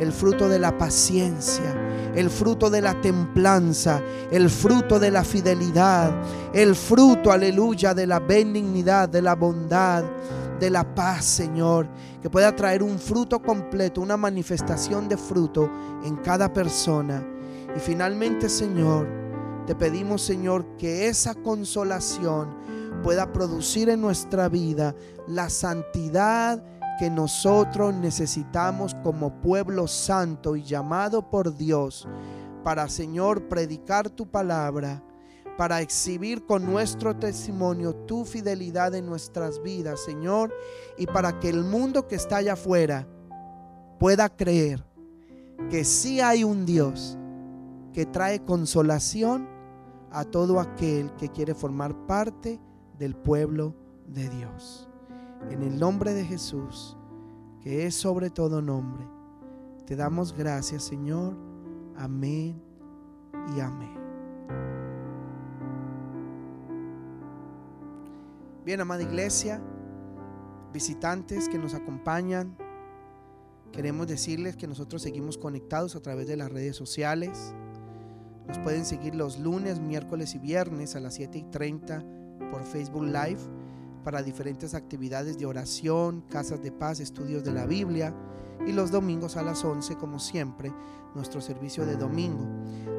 [0.00, 1.76] el fruto de la paciencia,
[2.18, 4.02] el fruto de la templanza,
[4.32, 6.10] el fruto de la fidelidad,
[6.52, 10.02] el fruto, aleluya, de la benignidad, de la bondad,
[10.58, 11.86] de la paz, Señor,
[12.20, 15.70] que pueda traer un fruto completo, una manifestación de fruto
[16.02, 17.24] en cada persona.
[17.76, 19.06] Y finalmente, Señor,
[19.68, 22.48] te pedimos, Señor, que esa consolación
[23.04, 24.92] pueda producir en nuestra vida
[25.28, 26.64] la santidad,
[26.99, 32.09] que nosotros necesitamos como pueblo santo y llamado por Dios
[32.64, 35.03] para, Señor, predicar tu palabra,
[35.57, 40.53] para exhibir con nuestro testimonio tu fidelidad en nuestras vidas, Señor,
[40.96, 43.07] y para que el mundo que está allá afuera
[43.99, 44.84] pueda creer
[45.70, 47.16] que sí hay un Dios
[47.92, 49.49] que trae consolación
[50.11, 52.61] a todo aquel que quiere formar parte
[52.99, 53.74] del pueblo
[54.07, 54.88] de Dios
[55.51, 56.97] en el nombre de Jesús,
[57.61, 59.05] que es sobre todo nombre.
[59.86, 61.34] Te damos gracias, Señor.
[61.97, 62.62] Amén
[63.57, 63.97] y amén.
[68.64, 69.62] Bien, amada iglesia,
[70.74, 72.55] visitantes que nos acompañan,
[73.72, 77.55] queremos decirles que nosotros seguimos conectados a través de las redes sociales.
[78.47, 82.05] Nos pueden seguir los lunes, miércoles y viernes a las 7 y 30
[82.51, 83.41] por Facebook Live
[84.05, 88.14] para diferentes actividades de oración, casas de paz, estudios de la Biblia
[88.66, 90.72] y los domingos a las 11, como siempre,
[91.14, 92.46] nuestro servicio de domingo.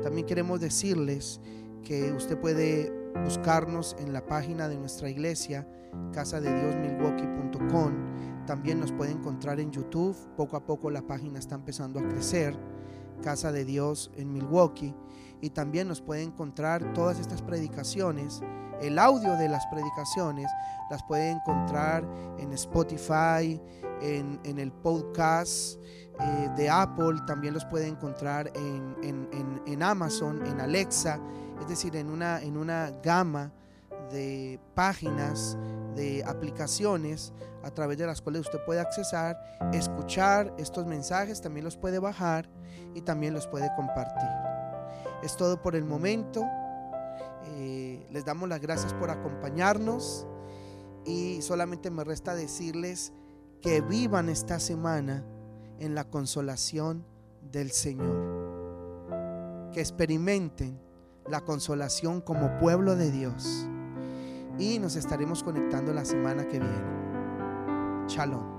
[0.04, 1.42] También queremos decirles
[1.84, 2.94] que usted puede
[3.24, 5.68] buscarnos en la página de nuestra iglesia,
[6.14, 7.94] casa de Dios Milwaukee.com.
[8.46, 10.16] También nos puede encontrar en YouTube.
[10.36, 12.58] Poco a poco la página está empezando a crecer.
[13.22, 14.96] Casa de Dios en Milwaukee.
[15.42, 18.42] Y también nos puede encontrar todas estas predicaciones
[18.82, 20.50] el audio de las predicaciones
[20.90, 22.04] las puede encontrar
[22.38, 23.62] en Spotify,
[24.02, 25.80] en, el podcast
[26.20, 31.20] eh, de Apple, también los puede encontrar en, Amazon, en Alexa,
[31.60, 33.52] es decir, en una, en una gama
[34.12, 35.58] de páginas
[35.96, 39.38] de aplicaciones a través de las cuales usted puede accesar,
[39.74, 42.50] escuchar estos mensajes, también los puede bajar
[42.96, 44.30] y también los puede compartir.
[45.24, 46.46] Es todo por el momento.
[47.62, 50.26] Eh, les damos las gracias por acompañarnos
[51.06, 53.12] y solamente me resta decirles
[53.62, 55.26] que vivan esta semana
[55.78, 57.06] en la consolación
[57.52, 59.70] del Señor.
[59.74, 60.80] Que experimenten
[61.28, 63.68] la consolación como pueblo de Dios.
[64.58, 68.08] Y nos estaremos conectando la semana que viene.
[68.08, 68.59] Shalom.